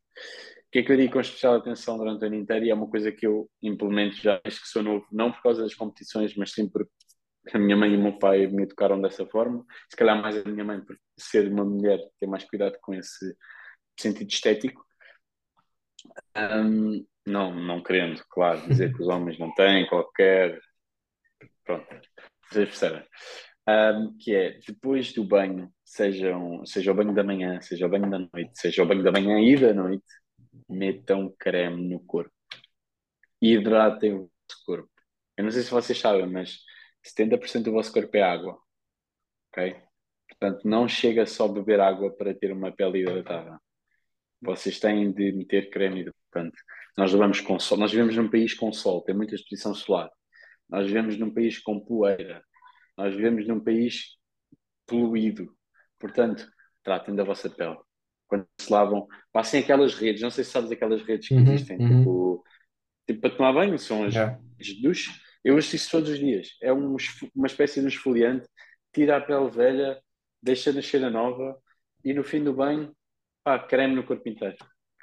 Que 0.70 0.80
é 0.80 0.82
que 0.82 0.92
eu 0.92 0.96
digo 0.96 1.12
com 1.12 1.20
especial 1.20 1.56
atenção 1.56 1.98
durante 1.98 2.22
o 2.22 2.26
ano 2.26 2.36
inteiro? 2.36 2.64
E 2.64 2.70
é 2.70 2.74
uma 2.74 2.88
coisa 2.88 3.10
que 3.10 3.26
eu 3.26 3.50
implemento 3.60 4.16
já 4.16 4.40
desde 4.44 4.60
que 4.60 4.68
sou 4.68 4.82
novo, 4.82 5.06
não 5.10 5.32
por 5.32 5.42
causa 5.42 5.62
das 5.62 5.74
competições, 5.74 6.34
mas 6.36 6.52
sim 6.52 6.68
porque 6.68 6.90
a 7.52 7.58
minha 7.58 7.76
mãe 7.76 7.92
e 7.92 7.96
o 7.96 8.02
meu 8.02 8.18
pai 8.18 8.46
me 8.46 8.62
educaram 8.62 9.00
dessa 9.00 9.26
forma. 9.26 9.64
Se 9.88 9.96
calhar 9.96 10.20
mais 10.20 10.36
a 10.36 10.48
minha 10.48 10.64
mãe, 10.64 10.80
por 10.80 10.96
ser 11.18 11.50
uma 11.50 11.64
mulher, 11.64 11.98
ter 12.20 12.26
mais 12.26 12.44
cuidado 12.44 12.78
com 12.80 12.94
esse 12.94 13.36
sentido 13.98 14.28
estético. 14.28 14.84
Um, 16.36 17.04
não, 17.26 17.54
não 17.54 17.82
querendo, 17.82 18.22
claro, 18.28 18.66
dizer 18.68 18.94
que 18.94 19.02
os 19.02 19.08
homens 19.08 19.38
não 19.38 19.52
têm 19.54 19.86
qualquer. 19.86 20.58
Pronto, 21.64 21.86
vocês 22.50 22.68
percebem. 22.68 23.04
Um, 23.68 24.16
que 24.18 24.34
é 24.34 24.58
depois 24.66 25.12
do 25.12 25.24
banho, 25.24 25.72
sejam, 25.84 26.64
seja 26.64 26.92
o 26.92 26.94
banho 26.94 27.14
da 27.14 27.22
manhã, 27.22 27.60
seja 27.60 27.86
o 27.86 27.88
banho 27.88 28.10
da 28.10 28.18
noite, 28.18 28.50
seja 28.54 28.82
o 28.82 28.86
banho 28.86 29.02
da 29.02 29.12
manhã 29.12 29.38
e 29.40 29.56
da 29.56 29.74
noite, 29.74 30.04
metam 30.70 31.34
creme 31.38 31.88
no 31.88 32.00
corpo. 32.00 32.32
Hidratem 33.40 34.14
o 34.14 34.18
vosso 34.20 34.64
corpo. 34.64 34.90
Eu 35.36 35.44
não 35.44 35.50
sei 35.50 35.62
se 35.62 35.70
vocês 35.70 35.98
sabem, 35.98 36.26
mas 36.26 36.60
70% 37.04 37.64
do 37.64 37.72
vosso 37.72 37.92
corpo 37.92 38.16
é 38.16 38.22
água. 38.22 38.58
Ok? 39.48 39.76
Portanto, 40.28 40.68
não 40.68 40.88
chega 40.88 41.26
só 41.26 41.48
beber 41.48 41.80
água 41.80 42.14
para 42.16 42.34
ter 42.34 42.52
uma 42.52 42.72
pele 42.72 43.00
hidratada. 43.00 43.60
Vocês 44.40 44.78
têm 44.78 45.12
de 45.12 45.32
meter 45.32 45.70
creme 45.70 46.00
hidratante. 46.00 46.56
Nós 46.96 47.12
vivemos 47.12 47.40
com 47.40 47.58
sol, 47.58 47.78
nós 47.78 47.90
vivemos 47.90 48.16
num 48.16 48.30
país 48.30 48.54
com 48.54 48.72
sol, 48.72 49.02
tem 49.02 49.14
muita 49.14 49.34
exposição 49.34 49.74
solar. 49.74 50.10
Nós 50.68 50.86
vivemos 50.86 51.18
num 51.18 51.32
país 51.32 51.58
com 51.58 51.80
poeira. 51.80 52.42
Nós 52.96 53.14
vivemos 53.14 53.46
num 53.46 53.60
país 53.60 54.16
poluído. 54.86 55.54
Portanto, 55.98 56.46
tratem 56.82 57.14
da 57.14 57.24
vossa 57.24 57.50
pele. 57.50 57.78
Quando 58.30 58.46
se 58.60 58.72
lavam, 58.72 59.08
passem 59.32 59.60
aquelas 59.60 59.92
redes, 59.94 60.22
não 60.22 60.30
sei 60.30 60.44
se 60.44 60.52
sabes 60.52 60.70
aquelas 60.70 61.02
redes 61.02 61.26
que 61.26 61.34
uhum, 61.34 61.42
existem, 61.42 61.76
uhum. 61.76 61.98
Tipo, 61.98 62.44
tipo, 63.08 63.20
para 63.20 63.36
tomar 63.36 63.52
banho, 63.52 63.76
são 63.76 64.04
as 64.04 64.14
yeah. 64.14 64.38
de 64.56 64.80
duche. 64.80 65.10
Eu 65.44 65.56
uso 65.56 65.74
isso 65.74 65.90
todos 65.90 66.08
os 66.10 66.18
dias. 66.18 66.50
É 66.62 66.72
um, 66.72 66.96
uma 67.34 67.46
espécie 67.48 67.80
de 67.80 67.88
esfoliante, 67.88 68.46
tira 68.94 69.16
a 69.16 69.20
pele 69.20 69.50
velha, 69.50 70.00
deixa 70.40 70.72
nascer 70.72 71.04
a 71.04 71.10
nova 71.10 71.58
e 72.04 72.14
no 72.14 72.22
fim 72.22 72.44
do 72.44 72.54
banho, 72.54 72.94
pá, 73.42 73.58
creme 73.58 73.96
no 73.96 74.04
corpo 74.04 74.28
inteiro. 74.28 74.56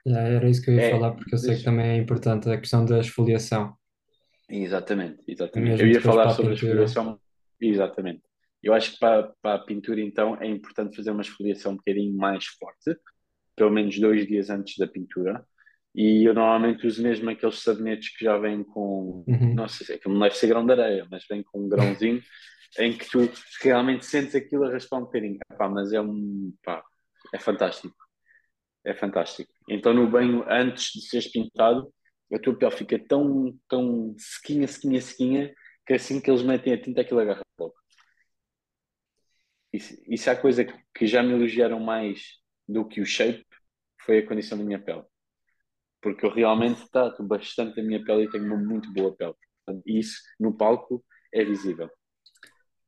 Yeah, 0.08 0.30
era 0.30 0.50
isso 0.50 0.64
que 0.64 0.70
eu 0.72 0.76
ia 0.76 0.84
é, 0.84 0.92
falar, 0.92 1.12
porque 1.12 1.36
eu 1.36 1.38
sei 1.38 1.58
que 1.58 1.64
também 1.64 1.90
é 1.90 1.98
importante 1.98 2.50
a 2.50 2.58
questão 2.58 2.86
da 2.86 3.00
esfoliação. 3.00 3.76
Exatamente, 4.50 5.22
exatamente. 5.28 5.82
Eu 5.82 5.88
ia 5.88 6.00
falar 6.00 6.30
sobre 6.30 6.52
a, 6.52 6.54
a 6.54 6.56
esfoliação. 6.56 7.20
Exatamente. 7.60 8.22
Eu 8.64 8.74
acho 8.74 8.94
que 8.94 9.00
para, 9.00 9.34
para 9.42 9.56
a 9.56 9.66
pintura, 9.66 10.02
então, 10.02 10.36
é 10.42 10.48
importante 10.48 10.96
fazer 10.96 11.12
uma 11.12 11.22
esfoliação 11.22 11.74
um 11.74 11.78
bocadinho 11.78 12.16
mais 12.16 12.46
forte, 12.46 12.98
pelo 13.58 13.72
menos 13.72 14.00
dois 14.00 14.26
dias 14.26 14.50
antes 14.50 14.78
da 14.78 14.88
pintura. 14.88 15.46
E 15.94 16.24
eu 16.24 16.34
normalmente 16.34 16.88
uso 16.88 17.04
mesmo 17.04 17.30
aqueles 17.30 17.60
sabonetes 17.60 18.16
que 18.16 18.24
já 18.24 18.38
vêm 18.38 18.64
com, 18.64 19.26
uhum. 19.28 19.54
não 19.56 19.68
sei 19.68 19.86
se 19.86 19.94
é 19.94 19.98
que 19.98 20.08
não 20.08 20.20
deve 20.20 20.36
ser 20.36 20.48
grão 20.48 20.66
de 20.66 20.72
areia, 20.72 21.06
mas 21.12 21.26
vem 21.30 21.44
com 21.44 21.66
um 21.66 21.70
grãozinho 21.70 22.22
em 22.80 22.96
que 22.96 23.10
tu 23.10 23.30
realmente 23.62 24.06
sentes 24.06 24.36
aquilo 24.36 24.66
a 24.66 24.72
raspar 24.72 25.00
um 25.00 25.06
bocadinho. 25.06 25.40
Epá, 25.52 25.68
mas 25.68 25.92
é 25.92 26.00
um, 26.00 26.54
pá, 26.64 26.84
é 27.34 27.40
fantástico 27.40 28.08
é 28.88 28.94
fantástico. 28.94 29.52
Então, 29.70 29.94
no 29.94 30.10
banho, 30.10 30.46
antes 30.50 30.94
de 30.94 31.02
seres 31.02 31.28
pintado, 31.28 31.94
a 32.34 32.40
tua 32.40 32.58
pele 32.58 32.72
fica 32.72 32.98
tão, 32.98 33.54
tão 33.68 34.16
sequinha, 34.18 34.68
sequinha, 34.68 35.02
sequinha, 35.02 35.54
que 35.86 35.94
assim 35.94 36.22
que 36.22 36.32
eles 36.32 36.42
metem 36.42 36.74
a 36.74 36.82
tinta, 36.82 37.02
aquilo 37.02 37.20
agarra 37.20 37.42
logo. 37.60 37.74
Isso, 39.74 39.94
isso 40.08 40.30
é 40.30 40.34
a 40.34 40.42
coisa 40.42 40.66
que 40.96 41.06
já 41.06 41.22
me 41.22 41.34
elogiaram 41.34 41.80
mais 41.80 42.22
do 42.68 42.88
que 42.88 43.02
o 43.02 43.06
shape, 43.06 43.46
foi 44.08 44.20
a 44.20 44.28
condição 44.28 44.58
da 44.58 44.64
minha 44.64 44.80
pele. 44.80 45.04
Porque 46.02 46.26
eu 46.26 46.34
realmente 46.34 46.90
trato 46.90 47.22
bastante 47.22 47.76
da 47.76 47.84
minha 47.84 48.04
pele 48.04 48.24
e 48.24 48.30
tenho 48.32 48.46
uma 48.46 48.58
muito 48.58 48.92
boa 48.92 49.16
pele. 49.16 49.36
E 49.86 50.00
isso, 50.00 50.18
no 50.40 50.58
palco, 50.58 51.06
é 51.32 51.46
visível. 51.46 51.90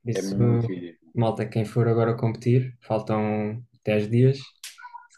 É 0.08 0.12
isso, 0.12 0.34
é 0.34 0.38
muito 0.38 0.68
visível. 0.68 0.96
Malta, 1.14 1.46
quem 1.46 1.66
for 1.66 1.88
agora 1.88 2.16
competir, 2.16 2.76
faltam 2.82 3.62
10 3.86 4.10
dias, 4.10 4.40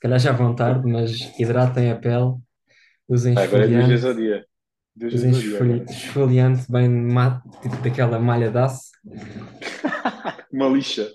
calhar 0.01 0.19
já 0.19 0.31
vão 0.31 0.55
tarde, 0.55 0.89
mas 0.89 1.11
hidratem 1.39 1.91
a 1.91 1.95
pele, 1.95 2.35
Usem 3.11 3.37
Agora 3.37 3.65
é 3.65 3.67
duas 3.67 3.87
vezes 3.87 4.05
ao 4.05 4.13
dia. 4.13 4.45
Duas 4.95 5.13
usem 5.13 5.31
esfoliante 5.83 6.71
bem 6.71 7.07
tipo 7.61 7.75
daquela 7.83 8.17
malha 8.19 8.49
de 8.49 8.57
aço, 8.57 8.91
Uma 10.51 10.69
lixa. 10.69 11.11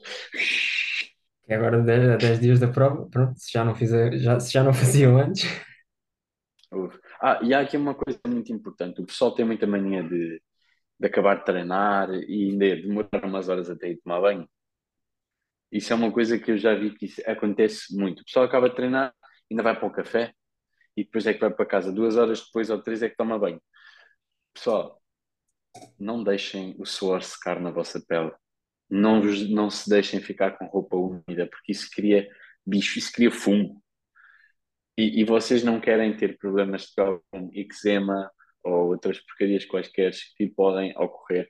Que 1.47 1.55
agora 1.55 1.81
de- 1.83 2.13
a 2.15 2.17
10 2.17 2.41
dias 2.41 2.61
da 2.61 2.69
prova, 2.69 3.09
pronto, 3.11 3.39
se 3.39 3.53
já 3.53 3.65
não 3.65 3.75
fizer, 3.75 4.17
já, 4.19 4.39
se 4.41 4.53
já 4.53 4.63
não 4.65 4.73
faziam 4.75 5.19
antes. 5.19 5.45
Ah, 7.21 7.41
e 7.43 7.55
há 7.55 7.61
aqui 7.61 7.77
uma 7.77 7.95
coisa 7.95 8.21
muito 8.27 8.53
importante. 8.53 9.01
O 9.01 9.07
pessoal 9.07 9.35
tem 9.35 9.45
muita 9.45 9.67
mania 9.67 10.03
de, 10.03 10.41
de 11.01 11.07
acabar 11.07 11.37
de 11.39 11.45
treinar 11.45 12.11
e 12.13 12.51
ainda 12.51 12.77
demorar 12.77 13.25
umas 13.27 13.49
horas 13.49 13.71
até 13.71 13.91
ir 13.91 13.99
tomar 14.03 14.21
banho. 14.21 14.49
Isso 15.71 15.93
é 15.93 15.97
uma 15.97 16.13
coisa 16.13 16.39
que 16.39 16.51
eu 16.53 16.59
já 16.59 16.75
vi 16.75 16.91
que 16.97 17.07
acontece 17.29 17.97
muito. 17.97 18.21
O 18.21 18.25
pessoal 18.25 18.45
acaba 18.47 18.69
de 18.71 18.77
treinar, 18.77 19.15
ainda 19.51 19.63
vai 19.63 19.79
para 19.79 19.87
o 19.89 19.93
café 19.93 20.33
e 20.97 21.05
depois 21.05 21.27
é 21.27 21.35
que 21.35 21.41
vai 21.41 21.51
para 21.55 21.67
casa. 21.67 21.93
Duas 21.93 22.17
horas 22.17 22.45
depois 22.45 22.71
ou 22.71 22.83
três 22.83 23.03
é 23.03 23.09
que 23.11 23.17
toma 23.17 23.39
banho. 23.39 23.61
Pessoal, 24.55 25.03
não 25.99 26.23
deixem 26.25 26.75
o 26.79 26.87
suor 26.87 27.23
secar 27.23 27.61
na 27.61 27.71
vossa 27.71 28.01
pele. 28.07 28.33
Não, 28.89 29.21
não 29.21 29.69
se 29.71 29.89
deixem 29.89 30.21
ficar 30.21 30.53
com 30.53 30.67
roupa 30.67 30.97
úmida, 30.97 31.47
porque 31.47 31.73
isso 31.73 31.89
cria 31.93 32.29
bicho, 32.65 32.99
isso 32.99 33.13
cria 33.13 33.31
fumo. 33.31 33.83
E, 34.97 35.21
e 35.21 35.25
vocês 35.25 35.63
não 35.63 35.81
querem 35.81 36.17
ter 36.17 36.39
problemas 36.39 36.83
de 36.83 36.95
como 36.95 37.51
eczema 37.53 38.31
ou 38.65 38.89
outras 38.89 39.21
porcarias 39.21 39.65
quaisquer 39.65 40.13
que 40.37 40.49
podem 40.49 40.97
ocorrer 40.97 41.49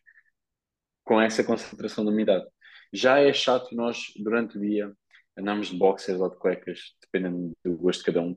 com 1.04 1.20
essa 1.20 1.44
concentração 1.44 2.04
de 2.04 2.10
umidade. 2.10 2.44
Já 2.92 3.20
é 3.20 3.32
chato 3.32 3.74
nós, 3.74 4.12
durante 4.16 4.58
o 4.58 4.60
dia, 4.60 4.92
andarmos 5.38 5.68
de 5.68 5.76
boxers 5.76 6.20
ou 6.20 6.30
de 6.30 6.38
cuecas, 6.38 6.96
dependendo 7.00 7.52
do 7.64 7.76
gosto 7.76 8.00
de 8.00 8.06
cada 8.06 8.20
um, 8.22 8.36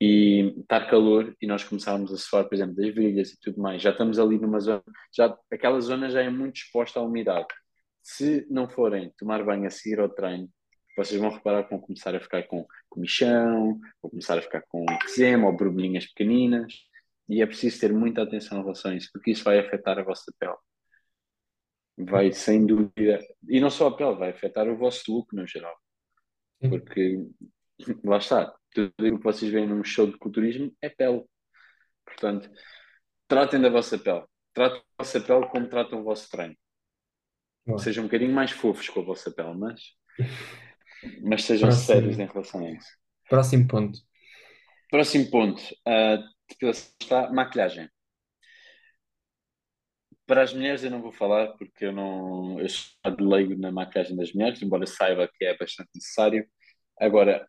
e 0.00 0.54
estar 0.60 0.88
calor 0.88 1.36
e 1.40 1.46
nós 1.46 1.62
começarmos 1.62 2.12
a 2.12 2.16
suar, 2.16 2.44
por 2.48 2.54
exemplo, 2.54 2.74
das 2.74 2.94
virilhas 2.94 3.30
e 3.30 3.40
tudo 3.40 3.60
mais. 3.60 3.82
Já 3.82 3.90
estamos 3.90 4.18
ali 4.18 4.38
numa 4.38 4.60
zona, 4.60 4.82
já, 5.14 5.36
aquela 5.52 5.80
zona 5.80 6.10
já 6.10 6.22
é 6.22 6.30
muito 6.30 6.56
exposta 6.56 6.98
à 6.98 7.02
umidade. 7.02 7.46
Se 8.10 8.46
não 8.48 8.70
forem 8.70 9.12
tomar 9.18 9.44
banho 9.44 9.66
a 9.66 9.70
seguir 9.70 10.00
ao 10.00 10.08
treino, 10.08 10.48
vocês 10.96 11.20
vão 11.20 11.28
reparar 11.28 11.64
que 11.64 11.70
vão 11.70 11.78
começar 11.78 12.16
a 12.16 12.18
ficar 12.18 12.42
com 12.44 12.66
comichão, 12.88 13.78
vão 14.00 14.10
começar 14.10 14.38
a 14.38 14.40
ficar 14.40 14.62
com 14.62 14.86
eczema 15.04 15.46
ou 15.46 15.54
borbulhinhas 15.54 16.06
pequeninas, 16.06 16.72
e 17.28 17.42
é 17.42 17.46
preciso 17.46 17.78
ter 17.78 17.92
muita 17.92 18.22
atenção 18.22 18.58
em 18.58 18.62
relação 18.62 18.92
a 18.92 18.94
isso, 18.94 19.10
porque 19.12 19.32
isso 19.32 19.44
vai 19.44 19.58
afetar 19.58 19.98
a 19.98 20.02
vossa 20.02 20.32
pele. 20.38 20.56
Vai, 21.98 22.32
sem 22.32 22.64
dúvida, 22.64 23.20
e 23.46 23.60
não 23.60 23.68
só 23.68 23.88
a 23.88 23.96
pele, 23.96 24.16
vai 24.16 24.30
afetar 24.30 24.66
o 24.68 24.78
vosso 24.78 25.12
look 25.12 25.36
no 25.36 25.46
geral, 25.46 25.76
porque 26.60 27.18
lá 28.02 28.16
está, 28.16 28.56
tudo 28.70 28.92
o 28.98 29.18
que 29.18 29.24
vocês 29.24 29.52
veem 29.52 29.68
num 29.68 29.84
show 29.84 30.06
de 30.06 30.16
culturismo 30.16 30.74
é 30.80 30.88
pele. 30.88 31.26
Portanto, 32.06 32.50
tratem 33.26 33.60
da 33.60 33.68
vossa 33.68 33.98
pele, 33.98 34.24
tratem 34.54 34.80
a 34.80 35.04
vossa 35.04 35.20
pele 35.20 35.46
como 35.48 35.68
tratam 35.68 36.00
o 36.00 36.04
vosso 36.04 36.30
treino. 36.30 36.56
Sejam 37.76 38.04
um 38.04 38.06
bocadinho 38.06 38.32
mais 38.32 38.50
fofos 38.50 38.88
com 38.88 39.00
a 39.00 39.04
vossa 39.04 39.30
pele, 39.30 39.54
mas, 39.54 39.82
mas 41.22 41.44
sejam 41.44 41.68
Próximo. 41.68 41.86
sérios 41.86 42.18
em 42.18 42.26
relação 42.26 42.64
a 42.64 42.70
isso. 42.70 42.88
Próximo 43.28 43.68
ponto. 43.68 43.98
Próximo 44.90 45.30
ponto, 45.30 45.62
depilação 46.48 46.90
está 47.00 47.30
maquilhagem. 47.30 47.88
Para 50.26 50.42
as 50.42 50.52
mulheres 50.52 50.82
eu 50.82 50.90
não 50.90 51.02
vou 51.02 51.12
falar 51.12 51.48
porque 51.56 51.86
eu 51.86 51.92
não 51.92 52.60
eu 52.60 52.68
sou 52.68 53.16
de 53.16 53.24
leigo 53.24 53.56
na 53.58 53.70
maquilhagem 53.72 54.16
das 54.16 54.32
mulheres, 54.32 54.62
embora 54.62 54.86
saiba 54.86 55.28
que 55.28 55.44
é 55.44 55.56
bastante 55.56 55.90
necessário. 55.94 56.46
Agora, 56.98 57.48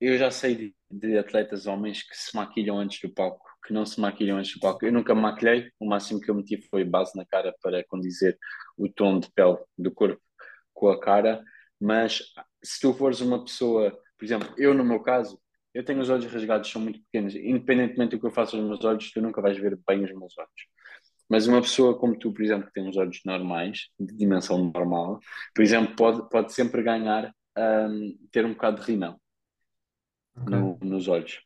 eu 0.00 0.18
já 0.18 0.30
sei 0.30 0.54
de, 0.54 0.76
de 0.90 1.18
atletas 1.18 1.66
homens 1.66 2.02
que 2.02 2.16
se 2.16 2.34
maquilham 2.34 2.78
antes 2.78 3.00
do 3.00 3.12
palco, 3.12 3.44
que 3.64 3.72
não 3.72 3.86
se 3.86 4.00
maquilham 4.00 4.38
antes 4.38 4.54
do 4.54 4.60
palco. 4.60 4.84
Eu 4.84 4.92
nunca 4.92 5.14
me 5.14 5.22
maquilhei, 5.22 5.70
o 5.80 5.86
máximo 5.86 6.20
que 6.20 6.30
eu 6.30 6.34
meti 6.34 6.60
foi 6.70 6.84
base 6.84 7.16
na 7.16 7.24
cara 7.24 7.54
para 7.62 7.84
condizer 7.86 8.38
o 8.76 8.88
tom 8.88 9.18
de 9.20 9.30
pele 9.32 9.58
do 9.78 9.90
corpo 9.92 10.20
com 10.72 10.88
a 10.88 11.00
cara, 11.00 11.42
mas 11.80 12.22
se 12.62 12.80
tu 12.80 12.92
fores 12.92 13.20
uma 13.20 13.42
pessoa, 13.44 13.90
por 14.18 14.24
exemplo, 14.24 14.52
eu 14.58 14.74
no 14.74 14.84
meu 14.84 15.00
caso, 15.00 15.40
eu 15.72 15.84
tenho 15.84 16.00
os 16.00 16.10
olhos 16.10 16.26
rasgados, 16.26 16.70
são 16.70 16.80
muito 16.80 17.00
pequenos, 17.04 17.34
independentemente 17.34 18.16
do 18.16 18.20
que 18.20 18.26
eu 18.26 18.30
faça 18.30 18.56
aos 18.56 18.64
meus 18.66 18.84
olhos, 18.84 19.10
tu 19.12 19.20
nunca 19.20 19.40
vais 19.42 19.56
ver 19.58 19.78
bem 19.86 20.04
os 20.04 20.12
meus 20.12 20.36
olhos. 20.38 20.50
Mas 21.28 21.46
uma 21.46 21.60
pessoa 21.62 21.98
como 21.98 22.18
tu, 22.18 22.32
por 22.32 22.42
exemplo, 22.42 22.66
que 22.66 22.72
tem 22.72 22.88
os 22.88 22.96
olhos 22.96 23.20
normais, 23.24 23.88
de 23.98 24.14
dimensão 24.16 24.70
normal, 24.72 25.18
por 25.54 25.62
exemplo, 25.62 25.96
pode, 25.96 26.28
pode 26.28 26.52
sempre 26.52 26.82
ganhar 26.82 27.32
hum, 27.56 28.16
ter 28.30 28.44
um 28.44 28.52
bocado 28.52 28.80
de 28.80 28.86
rímel 28.86 29.20
Ok. 30.36 30.50
no- 30.50 30.78
nos 30.82 31.08
olhos. 31.08 31.40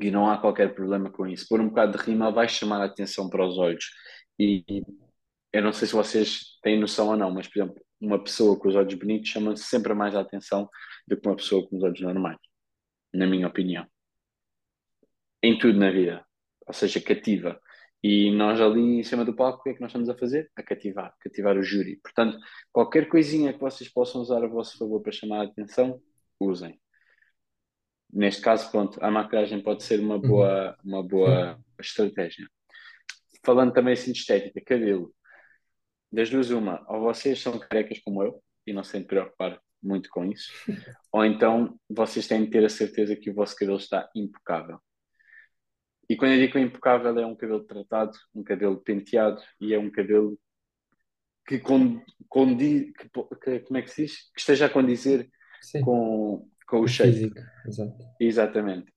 E 0.00 0.10
não 0.10 0.28
há 0.28 0.38
qualquer 0.38 0.74
problema 0.74 1.10
com 1.10 1.26
isso. 1.26 1.46
Pôr 1.48 1.60
um 1.60 1.68
bocado 1.68 1.96
de 1.98 2.04
rímel 2.04 2.32
vai 2.32 2.48
chamar 2.48 2.80
a 2.80 2.86
atenção 2.86 3.28
para 3.28 3.46
os 3.46 3.58
olhos. 3.58 3.90
E 4.38 4.64
eu 5.52 5.62
não 5.62 5.72
sei 5.72 5.86
se 5.86 5.94
vocês 5.94 6.58
têm 6.62 6.80
noção 6.80 7.08
ou 7.08 7.16
não, 7.16 7.30
mas, 7.30 7.46
por 7.46 7.58
exemplo, 7.62 7.84
uma 8.00 8.22
pessoa 8.22 8.58
com 8.58 8.68
os 8.68 8.74
olhos 8.74 8.94
bonitos 8.94 9.28
chama 9.28 9.56
sempre 9.56 9.94
mais 9.94 10.14
a 10.16 10.20
atenção 10.20 10.68
do 11.06 11.16
que 11.20 11.28
uma 11.28 11.36
pessoa 11.36 11.66
com 11.68 11.76
os 11.76 11.82
olhos 11.82 12.00
normais, 12.00 12.38
na 13.12 13.26
minha 13.26 13.46
opinião. 13.46 13.86
Em 15.42 15.58
tudo 15.58 15.78
na 15.78 15.90
vida. 15.90 16.24
Ou 16.66 16.72
seja, 16.72 17.00
cativa. 17.00 17.60
E 18.02 18.32
nós 18.32 18.60
ali 18.60 18.98
em 18.98 19.04
cima 19.04 19.24
do 19.24 19.34
palco, 19.34 19.60
o 19.60 19.62
que 19.62 19.70
é 19.70 19.74
que 19.74 19.80
nós 19.80 19.90
estamos 19.90 20.08
a 20.08 20.16
fazer? 20.16 20.50
A 20.56 20.62
cativar, 20.62 21.14
cativar 21.20 21.56
o 21.56 21.62
júri. 21.62 21.96
Portanto, 22.02 22.36
qualquer 22.72 23.08
coisinha 23.08 23.52
que 23.52 23.60
vocês 23.60 23.88
possam 23.88 24.20
usar 24.20 24.42
a 24.42 24.48
vosso 24.48 24.76
favor 24.76 25.00
para 25.00 25.12
chamar 25.12 25.42
a 25.42 25.44
atenção, 25.44 26.00
usem. 26.40 26.80
Neste 28.12 28.42
caso, 28.42 28.70
pronto, 28.70 29.02
a 29.02 29.10
maquilhagem 29.10 29.62
pode 29.62 29.82
ser 29.82 29.98
uma 30.00 30.18
boa, 30.18 30.76
uma 30.84 31.02
boa 31.02 31.58
estratégia. 31.80 32.46
Falando 33.44 33.72
também 33.72 33.94
assim 33.94 34.12
de 34.12 34.18
estética, 34.18 34.60
cabelo. 34.60 35.14
Das 36.12 36.28
duas, 36.28 36.50
uma, 36.50 36.84
ou 36.88 37.00
vocês 37.00 37.40
são 37.40 37.58
carecas 37.58 37.98
como 38.00 38.22
eu 38.22 38.42
e 38.66 38.72
não 38.72 38.84
se 38.84 38.92
têm 38.92 39.00
de 39.00 39.06
preocupar 39.06 39.58
muito 39.82 40.10
com 40.10 40.24
isso, 40.26 40.52
ou 41.10 41.24
então 41.24 41.80
vocês 41.88 42.28
têm 42.28 42.44
de 42.44 42.50
ter 42.50 42.64
a 42.64 42.68
certeza 42.68 43.16
que 43.16 43.30
o 43.30 43.34
vosso 43.34 43.56
cabelo 43.56 43.78
está 43.78 44.08
impecável. 44.14 44.78
E 46.08 46.14
quando 46.14 46.32
eu 46.32 46.38
digo 46.38 46.58
impecável, 46.58 47.18
é 47.18 47.24
um 47.26 47.34
cabelo 47.34 47.64
tratado, 47.64 48.12
um 48.34 48.44
cabelo 48.44 48.78
penteado 48.82 49.42
e 49.58 49.72
é 49.72 49.78
um 49.78 49.90
cabelo 49.90 50.38
que, 51.46 51.58
con, 51.58 52.02
condi, 52.28 52.92
que, 52.92 53.08
que- 53.08 53.60
como 53.60 53.78
é 53.78 53.82
que 53.82 53.90
se 53.90 54.02
diz? 54.04 54.30
Que 54.32 54.40
esteja 54.40 54.66
a 54.66 54.70
condizer 54.70 55.30
Sim. 55.62 55.80
com, 55.80 56.48
com 56.72 56.80
o 56.80 56.84
O 56.84 56.88
shape. 56.88 57.12
físico. 57.12 57.40
Exato. 57.66 57.94
Exatamente. 58.18 58.92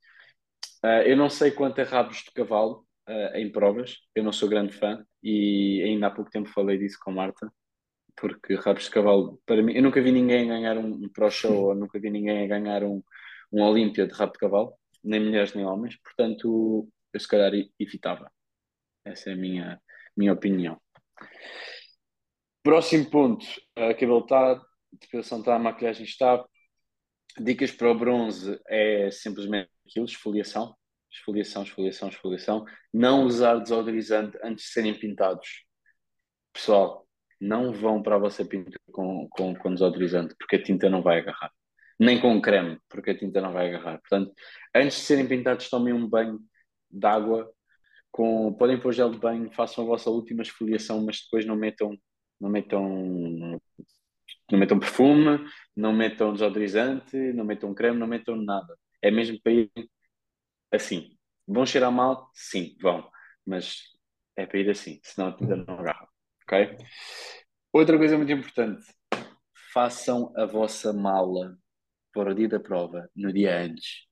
Ah, 0.81 1.03
eu 1.03 1.17
não 1.17 1.29
sei 1.29 1.51
quanto 1.51 1.81
a 1.81 1.83
rabos 1.83 2.19
de 2.23 2.31
cavalo 2.31 2.87
ah, 3.05 3.31
em 3.35 3.51
provas, 3.51 3.97
eu 4.15 4.23
não 4.23 4.31
sou 4.31 4.47
grande 4.47 4.73
fã 4.73 5.05
e 5.21 5.81
ainda 5.83 6.07
há 6.07 6.11
pouco 6.11 6.31
tempo 6.31 6.47
falei 6.49 6.77
disso 6.77 6.97
com 7.03 7.11
Marta, 7.11 7.51
porque 8.15 8.55
rabos 8.55 8.85
de 8.85 8.91
cavalo, 8.91 9.41
para 9.45 9.61
mim, 9.61 9.73
eu 9.73 9.83
nunca 9.83 10.01
vi 10.01 10.11
ninguém 10.11 10.47
ganhar 10.47 10.77
um, 10.77 10.87
um 11.03 11.09
Pro 11.09 11.29
Show 11.29 11.65
ou 11.69 11.75
nunca 11.75 11.99
vi 11.99 12.09
ninguém 12.09 12.45
a 12.45 12.47
ganhar 12.47 12.81
um, 12.83 13.03
um 13.51 13.61
Olímpia 13.61 14.07
de 14.07 14.13
rabo 14.13 14.31
de 14.31 14.39
cavalo, 14.39 14.73
nem 15.03 15.19
mulheres 15.19 15.53
nem 15.53 15.65
homens, 15.65 15.97
portanto, 16.01 16.87
eu 17.11 17.19
se 17.19 17.27
calhar 17.27 17.51
evitava. 17.77 18.31
Essa 19.03 19.31
é 19.31 19.33
a 19.33 19.35
minha, 19.35 19.81
minha 20.15 20.31
opinião. 20.31 20.79
Próximo 22.63 23.09
ponto, 23.11 23.45
a 23.75 23.93
cabelo 23.93 24.19
está, 24.19 24.61
depilação 24.93 25.39
está, 25.39 25.55
a 25.55 25.59
maquilhagem 25.59 26.05
está. 26.05 26.43
Dicas 27.39 27.71
para 27.71 27.91
o 27.91 27.97
bronze 27.97 28.59
é 28.67 29.11
simplesmente 29.11 29.69
aquilo, 29.85 30.05
esfoliação, 30.05 30.75
esfoliação, 31.11 31.63
esfoliação, 31.63 32.09
esfoliação. 32.09 32.65
Não 32.93 33.25
usar 33.25 33.59
desodorizante 33.59 34.37
antes 34.43 34.65
de 34.65 34.71
serem 34.71 34.97
pintados. 34.97 35.65
Pessoal, 36.53 37.05
não 37.39 37.73
vão 37.73 38.01
para 38.01 38.15
a 38.15 38.19
vossa 38.19 38.45
pintura 38.45 38.79
com, 38.91 39.27
com, 39.29 39.53
com 39.55 39.73
desodorizante, 39.73 40.35
porque 40.39 40.55
a 40.55 40.63
tinta 40.63 40.89
não 40.89 41.01
vai 41.01 41.19
agarrar. 41.19 41.51
Nem 41.99 42.19
com 42.19 42.41
creme, 42.41 42.79
porque 42.89 43.11
a 43.11 43.17
tinta 43.17 43.41
não 43.41 43.51
vai 43.53 43.67
agarrar. 43.67 43.99
Portanto, 43.99 44.33
antes 44.73 44.97
de 44.97 45.03
serem 45.03 45.27
pintados, 45.27 45.69
tomem 45.69 45.93
um 45.93 46.07
banho 46.07 46.39
de 46.89 47.05
água. 47.05 47.51
Com, 48.11 48.53
podem 48.53 48.79
pôr 48.79 48.93
gel 48.93 49.09
de 49.11 49.19
banho, 49.19 49.51
façam 49.51 49.83
a 49.83 49.87
vossa 49.87 50.09
última 50.09 50.41
esfoliação, 50.41 51.03
mas 51.03 51.21
depois 51.21 51.45
não 51.45 51.55
metam, 51.55 51.97
não 52.39 52.49
metam, 52.49 53.59
não 54.51 54.59
metam 54.59 54.79
perfume, 54.79 55.45
não 55.75 55.93
metam 55.93 56.33
desodorizante, 56.33 57.15
não 57.33 57.45
metam 57.45 57.73
creme, 57.73 57.99
não 57.99 58.07
metam 58.07 58.35
nada. 58.35 58.77
É 59.01 59.09
mesmo 59.11 59.39
para 59.41 59.51
ir 59.51 59.71
assim. 60.71 61.17
Vão 61.47 61.65
cheirar 61.65 61.91
mal? 61.91 62.29
Sim, 62.33 62.75
vão. 62.81 63.09
Mas 63.45 63.81
é 64.35 64.45
para 64.45 64.59
ir 64.59 64.69
assim, 64.69 64.99
senão 65.03 65.29
a 65.29 65.33
tinta 65.35 65.55
não 65.55 65.79
agarra. 65.79 66.07
Ok? 66.43 66.77
Outra 67.73 67.97
coisa 67.97 68.17
muito 68.17 68.31
importante. 68.31 68.85
Façam 69.73 70.33
a 70.37 70.45
vossa 70.45 70.93
mala 70.93 71.57
para 72.13 72.31
o 72.31 72.35
dia 72.35 72.47
da 72.47 72.59
prova, 72.59 73.09
no 73.15 73.33
dia 73.33 73.59
antes. 73.59 74.07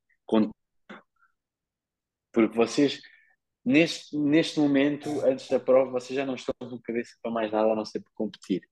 Porque 2.32 2.56
vocês, 2.56 3.00
neste, 3.64 4.16
neste 4.18 4.58
momento, 4.58 5.08
antes 5.24 5.48
da 5.48 5.60
prova, 5.60 5.92
vocês 5.92 6.16
já 6.16 6.26
não 6.26 6.34
estão 6.34 6.54
com 6.58 6.78
cabeça 6.82 7.16
para 7.22 7.30
mais 7.30 7.50
nada 7.52 7.72
a 7.72 7.76
não 7.76 7.84
ser 7.84 8.00
para 8.00 8.10
competir. 8.14 8.62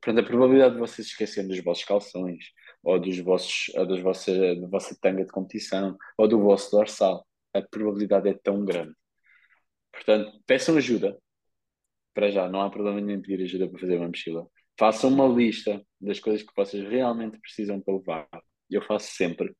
Portanto, 0.00 0.24
a 0.24 0.28
probabilidade 0.28 0.74
de 0.74 0.80
vocês 0.80 1.08
esquecerem 1.08 1.48
dos 1.48 1.62
vossos 1.62 1.84
calções, 1.84 2.44
ou 2.82 2.98
dos 3.00 3.18
vossos, 3.18 3.68
ou 3.74 3.86
das 3.86 4.00
vossas, 4.00 4.60
da 4.60 4.66
vossa 4.68 4.96
tanga 5.00 5.24
de 5.24 5.30
competição, 5.30 5.96
ou 6.16 6.28
do 6.28 6.40
vosso 6.40 6.70
dorsal, 6.70 7.26
a 7.52 7.62
probabilidade 7.62 8.28
é 8.28 8.34
tão 8.34 8.64
grande. 8.64 8.94
Portanto, 9.92 10.32
peçam 10.46 10.76
ajuda. 10.76 11.16
Para 12.14 12.30
já, 12.30 12.48
não 12.48 12.60
há 12.62 12.70
problema 12.70 13.00
nenhum 13.00 13.18
em 13.18 13.22
pedir 13.22 13.42
ajuda 13.42 13.68
para 13.68 13.80
fazer 13.80 13.96
uma 13.96 14.08
mochila. 14.08 14.46
Façam 14.78 15.10
uma 15.10 15.26
lista 15.26 15.82
das 16.00 16.20
coisas 16.20 16.42
que 16.42 16.52
vocês 16.56 16.88
realmente 16.88 17.38
precisam 17.40 17.80
para 17.80 17.94
levar. 17.94 18.28
Eu 18.70 18.82
faço 18.82 19.14
sempre. 19.14 19.54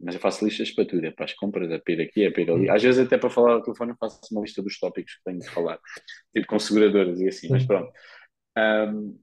Mas 0.00 0.16
eu 0.16 0.20
faço 0.20 0.44
listas 0.44 0.70
para 0.72 0.84
tudo, 0.84 1.06
é 1.06 1.10
para 1.12 1.26
as 1.26 1.34
compras, 1.34 1.70
é 1.70 1.78
para 1.78 1.94
ir 1.94 2.00
aqui, 2.00 2.24
é 2.24 2.30
para 2.30 2.42
ir 2.42 2.50
ali. 2.50 2.68
Às 2.68 2.82
vezes 2.82 3.06
até 3.06 3.16
para 3.16 3.30
falar 3.30 3.52
ao 3.52 3.62
telefone 3.62 3.92
eu 3.92 3.96
faço 3.96 4.20
uma 4.32 4.40
lista 4.42 4.60
dos 4.60 4.78
tópicos 4.78 5.14
que 5.14 5.22
tenho 5.24 5.38
de 5.38 5.48
falar, 5.48 5.78
tipo 6.34 6.46
com 6.48 6.58
seguradoras 6.58 7.20
e 7.20 7.28
assim, 7.28 7.48
mas 7.48 7.64
pronto. 7.64 7.92
Um, 8.58 9.16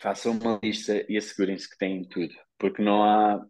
façam 0.00 0.32
uma 0.32 0.58
lista 0.62 1.04
e 1.08 1.16
assegurem-se 1.16 1.68
que 1.68 1.78
têm 1.78 2.04
tudo, 2.04 2.34
porque 2.58 2.82
não 2.82 3.04
há, 3.04 3.44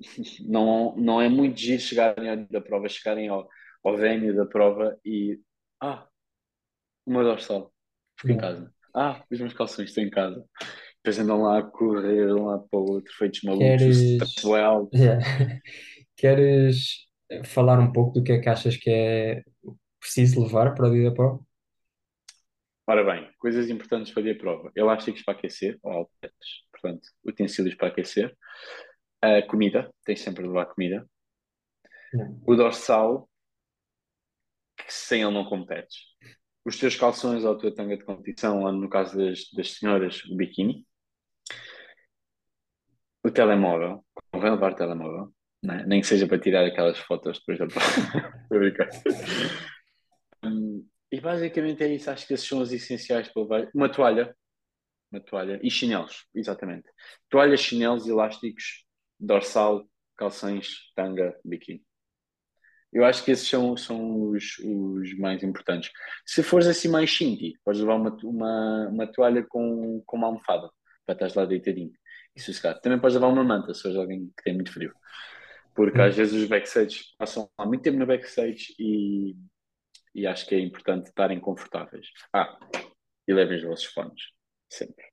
não, 0.46 0.96
não 0.96 1.20
é 1.20 1.28
muito 1.28 1.58
giro 1.58 1.80
chegarem 1.80 2.30
ao 2.30 2.36
dia 2.36 2.48
da 2.50 2.60
prova, 2.60 2.88
chegarem 2.88 3.28
ao, 3.28 3.48
ao 3.84 3.96
venue 3.96 4.34
da 4.34 4.46
prova 4.46 4.98
e, 5.04 5.38
ah, 5.80 6.06
meu 7.06 7.22
dorsal, 7.22 7.72
fica 8.18 8.32
em 8.32 8.38
casa. 8.38 8.72
Ah, 8.94 9.22
os 9.30 9.38
meus 9.38 9.52
calções 9.52 9.90
estão 9.90 10.02
em 10.02 10.10
casa. 10.10 10.42
Depois 10.96 11.18
andam 11.18 11.42
lá 11.42 11.58
a 11.58 11.62
correr 11.62 12.26
de 12.26 12.32
um 12.32 12.46
lado 12.46 12.66
para 12.70 12.80
o 12.80 12.90
outro, 12.90 13.12
feitos 13.14 13.42
malucos, 13.42 13.66
Queres... 13.66 14.18
Yeah. 14.94 15.24
Queres 16.16 17.06
falar 17.44 17.78
um 17.78 17.92
pouco 17.92 18.14
do 18.14 18.24
que 18.24 18.32
é 18.32 18.38
que 18.40 18.48
achas 18.48 18.76
que 18.76 18.88
é 18.88 19.42
preciso 20.00 20.42
levar 20.42 20.74
para 20.74 20.88
o 20.88 20.92
dia 20.92 21.10
da 21.10 21.14
prova? 21.14 21.44
Ora 22.86 23.02
bem, 23.04 23.30
coisas 23.38 23.68
importantes 23.68 24.12
para 24.12 24.22
da 24.22 24.38
prova. 24.38 24.70
Elásticos 24.74 25.22
para 25.22 25.34
aquecer, 25.34 25.78
ou 25.82 25.92
alpetes, 25.92 26.62
portanto, 26.70 27.08
utensílios 27.24 27.74
para 27.74 27.88
aquecer. 27.88 28.36
A 29.20 29.42
comida, 29.42 29.92
tens 30.04 30.20
sempre 30.20 30.42
de 30.42 30.48
levar 30.48 30.66
comida. 30.66 31.08
Não. 32.12 32.40
O 32.46 32.54
dorsal, 32.54 33.28
que 34.76 34.92
sem 34.92 35.22
ele 35.22 35.32
não 35.32 35.44
competes. 35.44 35.96
Os 36.64 36.78
teus 36.78 36.96
calções 36.96 37.44
ou 37.44 37.52
a 37.52 37.58
tua 37.58 37.74
tanga 37.74 37.96
de 37.96 38.04
competição, 38.04 38.62
ou 38.62 38.72
no 38.72 38.88
caso 38.88 39.16
das, 39.16 39.50
das 39.52 39.72
senhoras, 39.72 40.24
o 40.24 40.36
biquíni 40.36 40.86
o 43.26 43.30
telemóvel, 43.30 44.04
convém 44.32 44.52
levar 44.52 44.72
o 44.72 44.76
telemóvel, 44.76 45.32
né? 45.62 45.84
nem 45.86 46.00
que 46.00 46.06
seja 46.06 46.28
para 46.28 46.38
tirar 46.38 46.64
aquelas 46.64 46.96
fotos 46.98 47.40
depois 47.40 47.58
da 47.58 47.66
prova. 48.46 48.88
um, 50.44 50.86
e 51.16 51.20
basicamente 51.20 51.82
é 51.82 51.94
isso, 51.94 52.10
acho 52.10 52.26
que 52.26 52.34
esses 52.34 52.46
são 52.46 52.60
os 52.60 52.70
essenciais 52.70 53.28
para 53.28 53.42
levar. 53.42 53.70
Uma 53.74 53.88
toalha, 53.88 54.36
uma 55.10 55.18
toalha 55.18 55.58
e 55.62 55.70
chinelos, 55.70 56.26
exatamente. 56.34 56.86
Toalhas, 57.30 57.60
chinelos, 57.60 58.06
elásticos, 58.06 58.84
dorsal, 59.18 59.88
calções, 60.14 60.92
tanga, 60.94 61.34
biquíni. 61.42 61.82
Eu 62.92 63.04
acho 63.04 63.24
que 63.24 63.30
esses 63.30 63.48
são, 63.48 63.76
são 63.78 64.30
os, 64.30 64.58
os 64.58 65.18
mais 65.18 65.42
importantes. 65.42 65.90
Se 66.26 66.42
fores 66.42 66.66
assim 66.66 66.88
mais 66.88 67.08
shinty, 67.08 67.58
podes 67.64 67.80
levar 67.80 67.94
uma, 67.94 68.14
uma, 68.22 68.88
uma 68.88 69.06
toalha 69.06 69.42
com, 69.42 70.02
com 70.04 70.16
uma 70.18 70.26
almofada 70.26 70.70
para 71.06 71.26
estar 71.26 71.40
lá 71.40 71.46
deitadinho 71.46 71.92
e 72.34 72.40
sossegado. 72.40 72.80
Também 72.82 72.98
podes 73.00 73.14
levar 73.14 73.28
uma 73.28 73.42
manta 73.42 73.72
se 73.72 73.80
fores 73.80 73.96
alguém 73.96 74.26
que 74.36 74.42
tem 74.44 74.54
muito 74.54 74.70
frio. 74.70 74.92
Porque 75.74 75.98
às 75.98 76.14
vezes 76.14 76.42
os 76.42 76.48
backstage 76.48 77.04
passam 77.18 77.50
há 77.56 77.64
muito 77.64 77.82
tempo 77.82 77.98
no 77.98 78.06
backstage 78.06 78.74
e, 78.78 79.34
e 80.16 80.26
acho 80.26 80.46
que 80.46 80.54
é 80.54 80.58
importante 80.58 81.08
estarem 81.08 81.38
confortáveis. 81.38 82.06
Ah, 82.32 82.58
e 83.28 83.34
levem 83.34 83.58
os 83.58 83.64
vossos 83.64 83.84
fones, 83.84 84.32
sempre. 84.66 85.04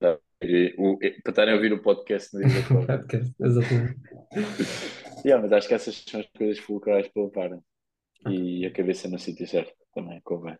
Para, 0.00 0.18
para 0.40 1.30
estarem 1.30 1.54
a 1.54 1.56
ouvir 1.56 1.72
o 1.72 1.80
podcast 1.80 2.34
no 2.34 2.44
dia 2.44 2.60
da 2.60 2.66
podcast, 2.86 3.34
exatamente. 3.40 4.00
yeah, 5.24 5.40
mas 5.40 5.52
acho 5.52 5.68
que 5.68 5.74
essas 5.74 5.94
são 5.94 6.20
as 6.20 6.26
coisas 6.36 6.58
fulcrais 6.58 7.06
para 7.08 7.22
levarem. 7.22 7.60
E 8.28 8.66
a 8.66 8.72
cabeça 8.72 9.06
no 9.06 9.18
sítio 9.18 9.46
certo 9.46 9.72
também 9.94 10.20
convém. 10.24 10.58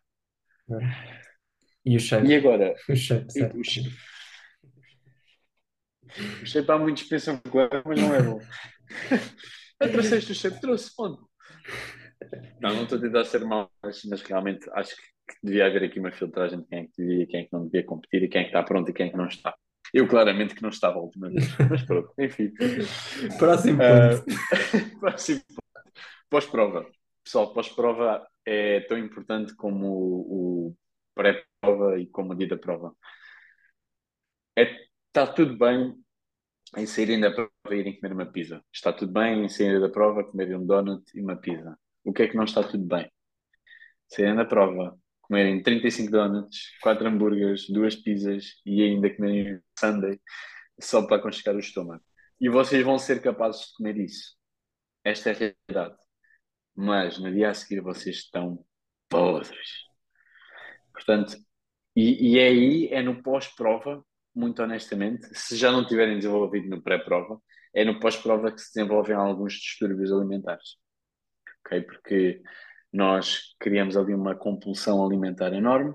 E 1.85 1.97
o 1.97 2.01
shape? 2.01 2.29
E 2.29 2.37
agora? 2.37 2.75
O 2.89 2.95
shape, 2.95 3.33
certo. 3.33 3.59
O 3.59 3.65
shape. 3.65 3.91
O 6.41 6.47
shape 6.47 6.71
há 6.71 6.79
muitos 6.79 7.03
pensam 7.05 7.39
que 7.39 7.59
é, 7.59 7.69
mas 7.85 8.01
não 8.01 8.15
é 8.15 8.23
bom. 8.23 8.41
Eu 9.81 9.91
trouxeste 9.91 10.31
o 10.31 10.35
shape, 10.35 10.61
trouxe 10.61 10.93
onde? 11.01 11.19
Não, 12.61 12.75
não 12.75 12.83
estou 12.85 12.99
a 12.99 13.01
tentar 13.01 13.25
ser 13.25 13.45
mau, 13.45 13.71
mas, 13.83 14.23
realmente 14.23 14.69
acho 14.73 14.95
que, 14.97 15.03
devia 15.43 15.67
haver 15.67 15.85
aqui 15.85 15.99
uma 15.99 16.13
filtragem 16.13 16.61
de 16.61 16.67
quem 16.67 16.79
é 16.81 16.85
que 16.85 16.93
devia, 16.99 17.27
quem 17.27 17.41
é 17.41 17.45
que 17.45 17.53
não 17.53 17.65
devia 17.65 17.85
competir 17.85 18.23
e 18.23 18.29
quem 18.29 18.43
é 18.43 18.45
que 18.45 18.51
está 18.51 18.63
pronto 18.63 18.91
e 18.91 18.93
quem 18.93 19.07
é 19.07 19.11
que 19.11 19.17
não 19.17 19.27
está. 19.27 19.55
Eu 19.93 20.07
claramente 20.09 20.55
que 20.55 20.63
não 20.63 20.71
estava 20.71 20.99
a 20.99 21.03
última 21.03 21.31
vez, 21.31 21.47
mas 21.71 21.83
pronto, 21.83 22.13
enfim. 22.19 22.53
Próximo 23.39 23.79
ponto. 23.79 24.97
Uh, 24.97 24.99
próximo 25.01 25.41
ponto. 25.49 25.93
Pós-prova. 26.29 26.91
Pessoal, 27.23 27.55
pós-prova 27.55 28.27
é 28.45 28.81
tão 28.81 28.99
importante 28.99 29.55
como 29.55 29.87
o, 29.87 30.69
o 30.69 30.77
pré-prova 31.15 31.99
e 31.99 32.07
como 32.09 32.33
o 32.33 32.37
dia 32.37 32.49
da 32.49 32.59
prova. 32.59 32.95
É, 34.57 34.65
está 35.07 35.27
tudo 35.33 35.57
bem 35.57 35.95
em 36.77 36.87
saírem 36.87 37.21
da 37.21 37.31
prova 37.31 37.51
e 37.71 37.77
irem 37.77 38.01
comer 38.01 38.15
uma 38.15 38.27
pizza. 38.27 38.63
Está 38.73 38.93
tudo 38.93 39.13
bem 39.13 39.45
em 39.45 39.49
saírem 39.49 39.81
da 39.81 39.89
prova 39.89 40.25
comerem 40.25 40.57
um 40.57 40.67
donut 40.67 41.05
e 41.15 41.21
uma 41.21 41.37
pizza. 41.37 41.79
O 42.05 42.13
que 42.13 42.23
é 42.23 42.29
que 42.29 42.37
não 42.37 42.45
está 42.45 42.63
tudo 42.63 42.85
bem? 42.85 43.11
Saírem 44.09 44.37
da 44.37 44.45
prova, 44.45 44.99
comerem 45.23 45.63
35 45.63 46.11
donuts, 46.11 46.79
4 46.83 47.09
hambúrgueres, 47.09 47.69
2 47.69 47.97
pizzas 47.97 48.61
e 48.65 48.83
ainda 48.83 49.15
comerem 49.15 49.61
sundae 49.79 50.21
só 50.81 51.07
para 51.07 51.17
aconchegar 51.17 51.57
o 51.57 51.61
estômago. 51.61 52.05
E 52.41 52.49
vocês 52.49 52.85
vão 52.85 52.99
ser 52.99 53.23
capazes 53.23 53.69
de 53.69 53.75
comer 53.75 53.97
isso. 53.97 54.37
Esta 55.05 55.31
é 55.31 55.33
a 55.33 55.55
realidade. 55.69 55.97
Mas 56.75 57.19
no 57.19 57.33
dia 57.33 57.51
a 57.51 57.55
seguir 57.55 57.81
vocês 57.81 58.17
estão 58.17 58.65
podres. 59.09 59.85
Portanto, 60.93 61.37
e, 61.97 62.33
e 62.33 62.39
é 62.39 62.49
aí, 62.49 62.89
é 62.89 63.03
no 63.03 63.23
pós-prova, 63.23 64.05
muito 64.35 64.63
honestamente, 64.63 65.27
se 65.33 65.57
já 65.57 65.71
não 65.71 65.87
tiverem 65.87 66.17
desenvolvido 66.17 66.69
no 66.69 66.83
pré-prova, 66.83 67.41
é 67.73 67.85
no 67.85 68.01
pós-prova 68.01 68.53
que 68.53 68.61
se 68.61 68.75
desenvolvem 68.75 69.15
alguns 69.15 69.55
distúrbios 69.55 70.13
alimentares. 70.13 70.77
Ok? 71.65 71.83
Porque 71.83 72.43
nós 72.93 73.55
criamos 73.59 73.97
ali 73.97 74.15
uma 74.15 74.35
compulsão 74.37 75.05
alimentar 75.05 75.53
enorme, 75.53 75.95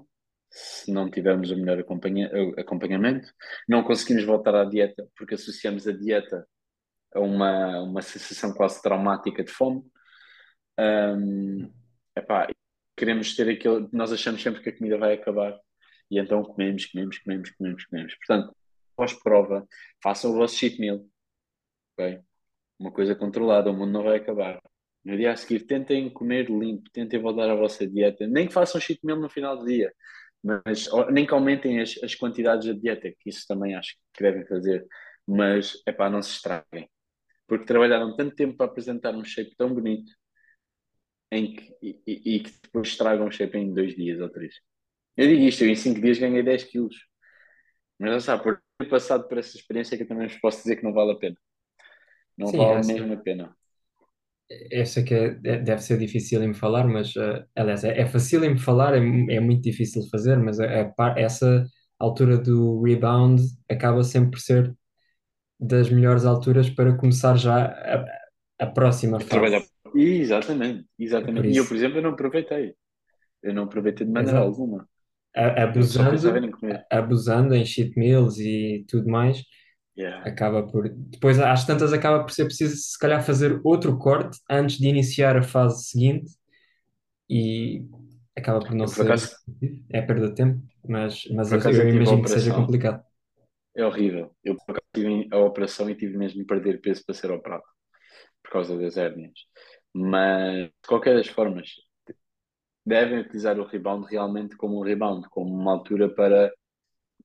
se 0.52 0.92
não 0.92 1.10
tivermos 1.10 1.52
o 1.52 1.56
melhor 1.56 1.80
acompanha 1.80 2.30
acompanhamento, 2.58 3.32
não 3.68 3.84
conseguimos 3.84 4.24
voltar 4.26 4.56
à 4.56 4.66
dieta 4.66 5.08
porque 5.16 5.36
associamos 5.36 5.88
a 5.88 5.92
dieta 5.92 6.48
a 7.14 7.20
uma, 7.20 7.82
uma 7.82 8.02
sensação 8.02 8.54
quase 8.54 8.82
traumática 8.82 9.44
de 9.44 9.52
fome. 9.52 9.84
Um, 10.80 11.72
epá, 12.16 12.48
queremos 12.98 13.36
ter 13.36 13.50
aquele. 13.50 13.88
Nós 13.92 14.12
achamos 14.12 14.42
sempre 14.42 14.62
que 14.62 14.70
a 14.70 14.78
comida 14.78 14.98
vai 14.98 15.14
acabar 15.14 15.58
e 16.12 16.20
então 16.20 16.44
comemos, 16.44 16.86
comemos, 16.88 17.18
comemos, 17.20 17.50
comemos, 17.52 17.86
comemos. 17.86 18.16
Portanto, 18.16 18.56
pós-prova, 18.96 19.68
façam 20.04 20.32
o 20.32 20.36
vosso 20.36 20.56
cheat 20.56 20.80
meal. 20.80 21.06
Uma 22.80 22.92
coisa 22.92 23.16
controlada, 23.16 23.70
o 23.70 23.74
mundo 23.74 23.92
não 23.92 24.04
vai 24.04 24.18
acabar. 24.18 24.60
No 25.06 25.16
dia 25.18 25.32
a 25.32 25.36
seguir, 25.36 25.66
tentem 25.66 26.10
comer 26.10 26.50
limpo, 26.50 26.90
tentem 26.92 27.20
voltar 27.22 27.50
à 27.50 27.56
vossa 27.56 27.88
dieta. 27.88 28.28
Nem 28.28 28.48
que 28.48 28.54
façam 28.54 28.82
cheat 28.82 29.00
meal 29.04 29.20
no 29.20 29.30
final 29.30 29.58
do 29.58 29.66
dia, 29.66 29.94
mas 30.44 30.88
nem 31.12 31.26
que 31.26 31.34
aumentem 31.34 31.80
as, 31.82 31.98
as 32.04 32.16
quantidades 32.16 32.68
da 32.68 32.74
dieta, 32.74 33.10
que 33.20 33.30
isso 33.30 33.46
também 33.48 33.76
acho 33.76 33.96
que 34.14 34.24
devem 34.24 34.46
fazer. 34.48 34.86
Mas 35.28 35.82
é 35.86 35.92
para 35.92 36.10
não 36.10 36.22
se 36.22 36.32
estraguem. 36.32 36.90
Porque 37.48 37.66
trabalharam 37.66 38.16
tanto 38.16 38.36
tempo 38.36 38.58
para 38.58 38.68
apresentar 38.68 39.16
um 39.16 39.24
shape 39.26 39.56
tão 39.58 39.74
bonito 39.74 40.12
em 41.32 41.54
que, 41.56 41.76
e, 41.82 42.02
e, 42.08 42.36
e 42.36 42.40
que 42.44 42.52
depois 42.64 42.88
estragam 42.90 43.28
o 43.28 43.32
shape 43.32 43.58
em 43.58 43.74
dois 43.74 43.96
dias 43.96 44.20
ou 44.20 44.30
três. 44.30 44.56
Eu 45.18 45.28
digo 45.28 45.44
isto, 45.44 45.64
eu 45.64 45.70
em 45.70 45.76
5 45.76 46.02
dias 46.02 46.20
ganhei 46.20 46.44
10 46.44 46.64
quilos. 46.66 46.96
Mas 48.00 48.12
não 48.12 48.20
sabe, 48.20 48.44
por 48.44 48.62
ter 48.80 48.90
passado 48.90 49.28
por 49.28 49.38
essa 49.38 49.58
experiência 49.58 49.98
que 49.98 50.04
eu 50.04 50.08
também 50.08 50.28
vos 50.28 50.38
posso 50.40 50.60
dizer 50.64 50.78
que 50.78 50.84
não 50.84 50.94
vale 50.94 51.12
a 51.14 51.16
pena. 51.18 51.38
Não 52.38 52.52
Sim, 52.52 52.58
vale 52.58 52.80
essa, 52.80 52.94
mesmo 52.94 53.14
a 53.14 53.18
pena. 53.18 53.56
Essa 54.72 55.04
que 55.04 55.14
é, 55.14 55.30
deve 55.60 55.82
ser 55.82 55.98
difícil 56.00 56.44
em 56.44 56.54
falar, 56.54 56.88
mas 56.88 57.16
uh, 57.16 57.46
aliás, 57.56 57.84
é, 57.84 58.00
é 58.02 58.06
fácil 58.08 58.44
em 58.46 58.58
falar, 58.58 58.94
é, 58.96 59.00
é 59.00 59.40
muito 59.40 59.62
difícil 59.64 60.02
de 60.04 60.10
fazer, 60.10 60.38
mas 60.38 60.60
a, 60.60 60.82
a 60.82 60.86
par- 60.86 61.18
essa 61.18 61.66
altura 62.00 62.38
do 62.38 62.82
rebound 62.84 63.42
acaba 63.70 64.04
sempre 64.04 64.32
por 64.32 64.40
ser 64.40 64.76
das 65.60 65.90
melhores 65.90 66.26
alturas 66.26 66.70
para 66.70 66.96
começar 66.98 67.38
já 67.38 67.66
a, 67.68 68.06
a 68.60 68.68
próxima 68.68 69.20
Trabalhar. 69.30 69.62
fase. 69.62 69.72
Exatamente, 69.94 70.88
É 71.24 71.32
exatamente. 71.38 71.52
E 71.52 71.58
eu, 71.58 71.68
por 71.68 71.76
exemplo, 71.76 71.98
eu 72.00 72.02
não 72.04 72.12
aproveitei. 72.12 72.76
Eu 73.44 73.54
não 73.56 73.64
aproveitei 73.66 74.06
de 74.08 74.14
maneira 74.14 74.40
Exato. 74.40 74.40
alguma. 74.40 74.90
A- 75.36 75.64
abusando, 75.66 76.50
abusando 76.92 77.56
em 77.56 77.66
cheat 77.66 77.98
meals 78.00 78.40
e 78.40 78.86
tudo 78.90 79.10
mais, 79.10 79.44
Yeah. 80.00 80.24
acaba 80.24 80.64
por. 80.68 80.90
Depois, 80.90 81.40
às 81.40 81.66
tantas, 81.66 81.94
acaba 81.94 82.24
por 82.24 82.32
ser 82.32 82.46
preciso, 82.46 82.76
se 82.76 82.98
calhar, 83.00 83.24
fazer 83.24 83.60
outro 83.64 83.98
corte 83.98 84.40
antes 84.50 84.78
de 84.78 84.88
iniciar 84.88 85.38
a 85.38 85.44
fase 85.44 85.86
seguinte 85.90 86.32
e 87.30 87.84
acaba 88.38 88.60
por 88.60 88.74
não 88.76 88.86
por 88.86 88.94
ser. 88.96 89.06
acaso, 89.06 89.36
É 89.92 90.02
perda 90.02 90.30
de 90.30 90.36
tempo, 90.36 90.62
mas, 90.88 91.24
mas 91.36 91.52
eu, 91.52 91.60
eu 91.60 91.90
imagino 91.90 92.24
que 92.24 92.30
seja 92.30 92.54
complicado. 92.54 93.04
É 93.76 93.86
horrível. 93.86 94.36
Eu, 94.44 94.56
por 94.56 94.72
acaso, 94.72 94.88
tive 94.94 95.28
a 95.32 95.38
operação 95.40 95.90
e 95.90 95.96
tive 95.96 96.18
mesmo 96.18 96.40
de 96.40 96.46
perder 96.46 96.82
peso 96.82 97.04
para 97.06 97.16
ser 97.16 97.32
operado. 97.32 97.64
Por 98.44 98.52
causa 98.52 98.78
das 98.78 98.98
hérnias. 98.98 99.34
Mas, 99.94 100.68
de 100.70 100.88
qualquer 100.88 101.16
das 101.16 101.28
formas, 101.28 101.70
devem 102.86 103.20
utilizar 103.20 103.60
o 103.60 103.66
rebound 103.66 104.06
realmente 104.10 104.56
como 104.58 104.80
um 104.80 104.84
rebound, 104.84 105.28
como 105.30 105.50
uma 105.54 105.72
altura 105.74 106.14
para 106.14 106.52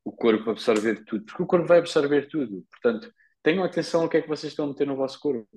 o 0.04 0.12
corpo 0.12 0.50
absorver 0.50 1.04
tudo, 1.04 1.24
porque 1.24 1.42
o 1.42 1.46
corpo 1.46 1.66
vai 1.66 1.78
absorver 1.78 2.28
tudo. 2.28 2.64
Portanto, 2.70 3.12
tenham 3.42 3.64
atenção 3.64 4.02
ao 4.02 4.08
que 4.08 4.18
é 4.18 4.22
que 4.22 4.28
vocês 4.28 4.52
estão 4.52 4.66
a 4.66 4.68
meter 4.68 4.86
no 4.86 4.96
vosso 4.96 5.18
corpo, 5.18 5.48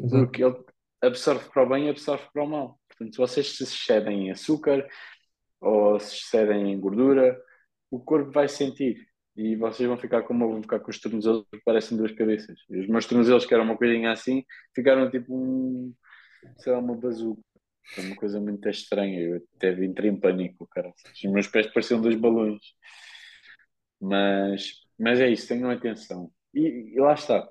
Exato. 0.00 0.24
porque 0.24 0.44
ele 0.44 0.56
absorve 1.02 1.48
para 1.50 1.62
o 1.62 1.68
bem 1.68 1.86
e 1.86 1.90
absorve 1.90 2.24
para 2.32 2.44
o 2.44 2.48
mal. 2.48 2.80
Portanto, 2.88 3.12
se 3.12 3.18
vocês 3.18 3.56
se 3.56 3.62
excedem 3.62 4.26
em 4.26 4.30
açúcar 4.30 4.86
ou 5.60 5.98
se 6.00 6.16
excedem 6.16 6.72
em 6.72 6.80
gordura, 6.80 7.40
o 7.90 8.00
corpo 8.00 8.30
vai 8.30 8.48
sentir 8.48 9.06
e 9.36 9.56
vocês 9.56 9.88
vão 9.88 9.96
ficar 9.96 10.22
como 10.22 10.44
eu, 10.44 10.62
ficar 10.62 10.80
com 10.80 10.90
os 10.90 11.00
tornozelos 11.00 11.46
que 11.50 11.62
parecem 11.64 11.96
duas 11.96 12.12
cabeças. 12.12 12.58
E 12.68 12.80
os 12.80 12.88
meus 12.88 13.06
tornozelos, 13.06 13.46
que 13.46 13.54
eram 13.54 13.64
uma 13.64 13.76
coisinha 13.76 14.12
assim, 14.12 14.44
ficaram 14.74 15.10
tipo 15.10 15.34
um, 15.34 15.94
sei 16.58 16.72
lá, 16.72 16.78
uma 16.78 16.94
bazuca. 16.94 17.40
Foi 17.94 18.04
uma 18.04 18.16
coisa 18.16 18.40
muito 18.40 18.68
estranha. 18.68 19.18
Eu 19.18 19.42
até 19.56 19.72
entrei 19.84 20.10
em 20.10 20.20
pânico, 20.20 20.66
cara. 20.70 20.92
Os 21.14 21.30
meus 21.30 21.46
pés 21.46 21.66
pareciam 21.68 22.00
dois 22.00 22.16
balões. 22.16 22.60
Mas, 24.00 24.72
mas 24.98 25.20
é 25.20 25.28
isso, 25.30 25.48
tenham 25.48 25.70
atenção. 25.70 26.32
E, 26.54 26.94
e 26.94 27.00
lá 27.00 27.14
está. 27.14 27.48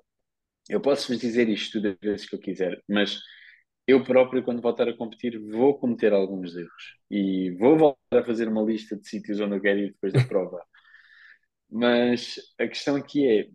Eu 0.69 0.81
posso-vos 0.81 1.19
dizer 1.19 1.49
isto 1.49 1.73
tudo 1.73 1.89
as 1.89 1.97
vezes 2.01 2.29
que 2.29 2.35
eu 2.35 2.39
quiser, 2.39 2.81
mas 2.87 3.19
eu 3.87 4.03
próprio, 4.03 4.43
quando 4.43 4.61
voltar 4.61 4.87
a 4.87 4.95
competir, 4.95 5.39
vou 5.39 5.77
cometer 5.79 6.13
alguns 6.13 6.55
erros. 6.55 6.95
E 7.09 7.51
vou 7.57 7.77
voltar 7.77 8.19
a 8.19 8.23
fazer 8.23 8.47
uma 8.47 8.61
lista 8.61 8.95
de 8.95 9.07
sítios 9.07 9.39
onde 9.39 9.55
eu 9.55 9.61
quero 9.61 9.79
ir 9.79 9.91
depois 9.93 10.13
da 10.13 10.23
prova. 10.27 10.63
Mas 11.71 12.35
a 12.59 12.67
questão 12.67 12.95
aqui 12.95 13.27
é, 13.27 13.47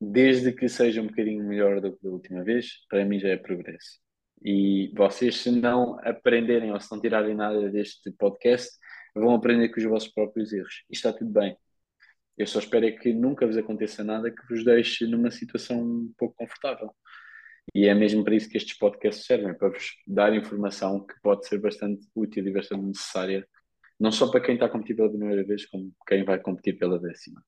desde 0.00 0.52
que 0.52 0.68
seja 0.68 1.02
um 1.02 1.08
bocadinho 1.08 1.44
melhor 1.44 1.80
do 1.80 1.96
que 1.96 2.02
da 2.04 2.10
última 2.10 2.44
vez, 2.44 2.86
para 2.88 3.04
mim 3.04 3.18
já 3.18 3.30
é 3.30 3.36
progresso. 3.36 4.00
E 4.44 4.92
vocês, 4.96 5.36
se 5.38 5.50
não 5.50 5.98
aprenderem 6.06 6.72
ou 6.72 6.80
se 6.80 6.90
não 6.92 7.00
tirarem 7.00 7.34
nada 7.34 7.68
deste 7.70 8.12
podcast, 8.12 8.70
vão 9.14 9.34
aprender 9.34 9.70
com 9.70 9.80
os 9.80 9.86
vossos 9.86 10.12
próprios 10.12 10.52
erros. 10.52 10.84
E 10.88 10.94
está 10.94 11.12
tudo 11.12 11.32
bem. 11.32 11.56
Eu 12.38 12.46
só 12.46 12.60
espero 12.60 12.86
é 12.86 12.92
que 12.92 13.12
nunca 13.12 13.44
vos 13.44 13.56
aconteça 13.56 14.04
nada 14.04 14.30
que 14.30 14.46
vos 14.48 14.64
deixe 14.64 15.04
numa 15.08 15.28
situação 15.28 15.82
um 15.82 16.14
pouco 16.16 16.36
confortável. 16.36 16.94
E 17.74 17.86
é 17.86 17.94
mesmo 17.94 18.22
para 18.24 18.36
isso 18.36 18.48
que 18.48 18.56
estes 18.56 18.78
podcasts 18.78 19.26
servem, 19.26 19.52
para 19.54 19.70
vos 19.70 19.96
dar 20.06 20.32
informação 20.34 21.04
que 21.04 21.14
pode 21.20 21.46
ser 21.46 21.58
bastante 21.58 22.06
útil 22.14 22.46
e 22.46 22.52
bastante 22.52 22.84
necessária, 22.84 23.46
não 23.98 24.12
só 24.12 24.30
para 24.30 24.40
quem 24.40 24.54
está 24.54 24.66
a 24.66 24.70
competir 24.70 24.94
pela 24.94 25.10
primeira 25.10 25.44
vez, 25.44 25.66
como 25.66 25.92
quem 26.06 26.24
vai 26.24 26.38
competir 26.38 26.78
pela 26.78 26.98
décima. 26.98 27.44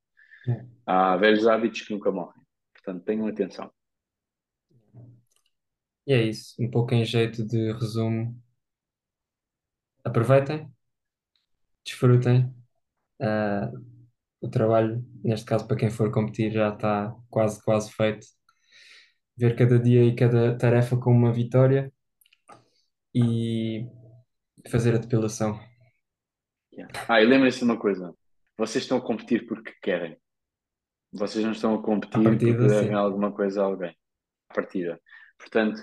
É. 0.49 0.67
Há 0.85 1.17
velhos 1.17 1.47
hábitos 1.47 1.83
que 1.83 1.95
nunca 1.95 2.11
morrem. 2.11 2.43
Portanto, 2.75 3.05
tenham 3.05 3.29
atenção. 3.29 3.71
E 6.07 6.13
é 6.13 6.23
isso, 6.23 6.61
um 6.61 6.69
pouco 6.69 6.93
em 6.95 7.05
jeito 7.05 7.47
de 7.47 7.73
resumo. 7.73 8.37
Aproveitem, 10.03 10.69
desfrutem. 11.85 12.53
Ah, 13.21 13.71
o 14.41 14.49
trabalho, 14.49 15.05
neste 15.23 15.45
caso 15.47 15.67
para 15.67 15.77
quem 15.77 15.91
for 15.91 16.11
competir, 16.11 16.51
já 16.51 16.71
está 16.71 17.15
quase, 17.29 17.63
quase 17.63 17.93
feito. 17.93 18.27
Ver 19.37 19.57
cada 19.57 19.79
dia 19.79 20.05
e 20.05 20.15
cada 20.15 20.57
tarefa 20.57 20.97
como 20.97 21.17
uma 21.17 21.33
vitória 21.33 21.93
e 23.15 23.87
fazer 24.69 24.95
a 24.95 24.99
depilação. 24.99 25.59
Ah, 27.09 27.21
e 27.21 27.27
lembrem-se 27.27 27.59
de 27.59 27.65
uma 27.65 27.79
coisa: 27.79 28.15
vocês 28.57 28.85
estão 28.85 28.99
a 28.99 29.03
competir 29.03 29.47
porque 29.47 29.73
querem. 29.83 30.19
Vocês 31.13 31.45
não 31.45 31.53
estão 31.53 31.75
a 31.75 31.83
competir 31.83 32.23
partida, 32.23 32.53
porque 32.53 32.69
devem 32.69 32.89
sim. 32.89 32.95
alguma 32.95 33.33
coisa 33.33 33.63
a 33.63 33.65
alguém. 33.65 33.97
À 34.49 34.55
partida. 34.55 35.01
Portanto, 35.39 35.83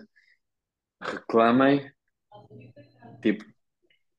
reclamem, 1.02 1.92
tipo, 3.22 3.44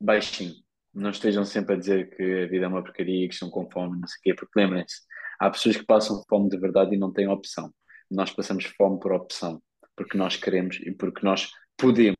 baixinho. 0.01 0.55
Não 0.99 1.11
estejam 1.11 1.45
sempre 1.45 1.77
a 1.77 1.79
dizer 1.79 2.11
que 2.11 2.23
a 2.43 2.49
vida 2.49 2.65
é 2.65 2.69
uma 2.69 2.83
porcaria 2.83 3.25
e 3.25 3.29
que 3.29 3.35
estão 3.35 3.49
com 3.49 3.71
fome, 3.71 4.01
não 4.01 4.09
sei 4.09 4.19
o 4.19 4.23
quê, 4.23 4.35
porque 4.35 4.59
lembrem-se, 4.59 5.03
há 5.39 5.49
pessoas 5.49 5.77
que 5.77 5.87
passam 5.87 6.25
fome 6.29 6.49
de 6.49 6.59
verdade 6.59 6.93
e 6.93 6.99
não 6.99 7.13
têm 7.13 7.29
opção. 7.29 7.73
Nós 8.11 8.33
passamos 8.33 8.65
fome 8.65 8.99
por 8.99 9.13
opção, 9.13 9.63
porque 9.95 10.19
nós 10.19 10.35
queremos 10.35 10.81
e 10.81 10.91
porque 10.91 11.25
nós 11.25 11.53
podemos, 11.77 12.17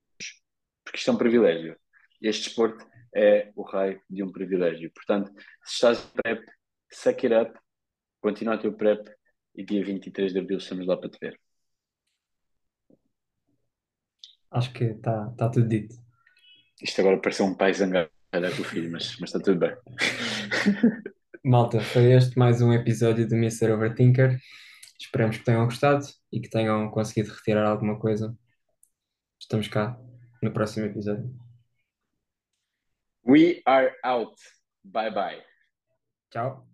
porque 0.85 0.97
isto 0.97 1.11
é 1.11 1.13
um 1.13 1.19
privilégio. 1.19 1.77
Este 2.23 2.45
desporto 2.45 2.87
é 3.17 3.51
o 3.57 3.63
raio 3.63 4.01
de 4.09 4.23
um 4.23 4.31
privilégio. 4.31 4.93
Portanto, 4.95 5.33
se 5.65 5.75
estás 5.75 5.99
prep, 6.15 6.47
suck 6.93 7.27
it 7.27 7.35
up, 7.35 7.59
continua 8.21 8.55
o 8.55 8.61
teu 8.61 8.73
prep 8.73 9.11
e 9.57 9.65
dia 9.65 9.85
23 9.85 10.33
de 10.33 10.39
abril 10.39 10.59
estamos 10.59 10.87
lá 10.87 10.97
para 10.97 11.11
te 11.11 11.19
ver. 11.21 11.41
Acho 14.53 14.73
que 14.73 14.85
está 14.85 15.31
tá 15.37 15.51
tudo 15.51 15.67
dito. 15.67 15.97
Isto 16.81 17.01
agora 17.01 17.21
pareceu 17.21 17.45
um 17.45 17.57
pai 17.57 17.75
zangado 17.75 18.18
com 18.31 18.63
o 18.63 18.65
filho, 18.65 18.91
mas, 18.91 19.17
mas 19.19 19.31
está 19.31 19.41
tudo 19.41 19.59
bem. 19.59 19.75
Malta, 21.45 21.81
foi 21.81 22.13
este 22.13 22.39
mais 22.39 22.61
um 22.61 22.73
episódio 22.73 23.27
do 23.27 23.35
Mr. 23.35 23.73
Overthinker. 23.73 24.39
Esperamos 25.01 25.39
que 25.39 25.45
tenham 25.45 25.65
gostado 25.65 26.05
e 26.33 26.41
que 26.41 26.51
tenham 26.51 26.91
conseguido 26.91 27.33
retirar 27.33 27.67
alguma 27.67 27.99
coisa. 27.99 28.37
Estamos 29.41 29.69
cá 29.69 29.99
no 30.43 30.53
próximo 30.53 30.87
episódio. 30.87 31.33
We 33.25 33.63
are 33.67 33.95
out. 34.05 34.37
Bye 34.85 35.11
bye. 35.11 35.43
Tchau. 36.31 36.68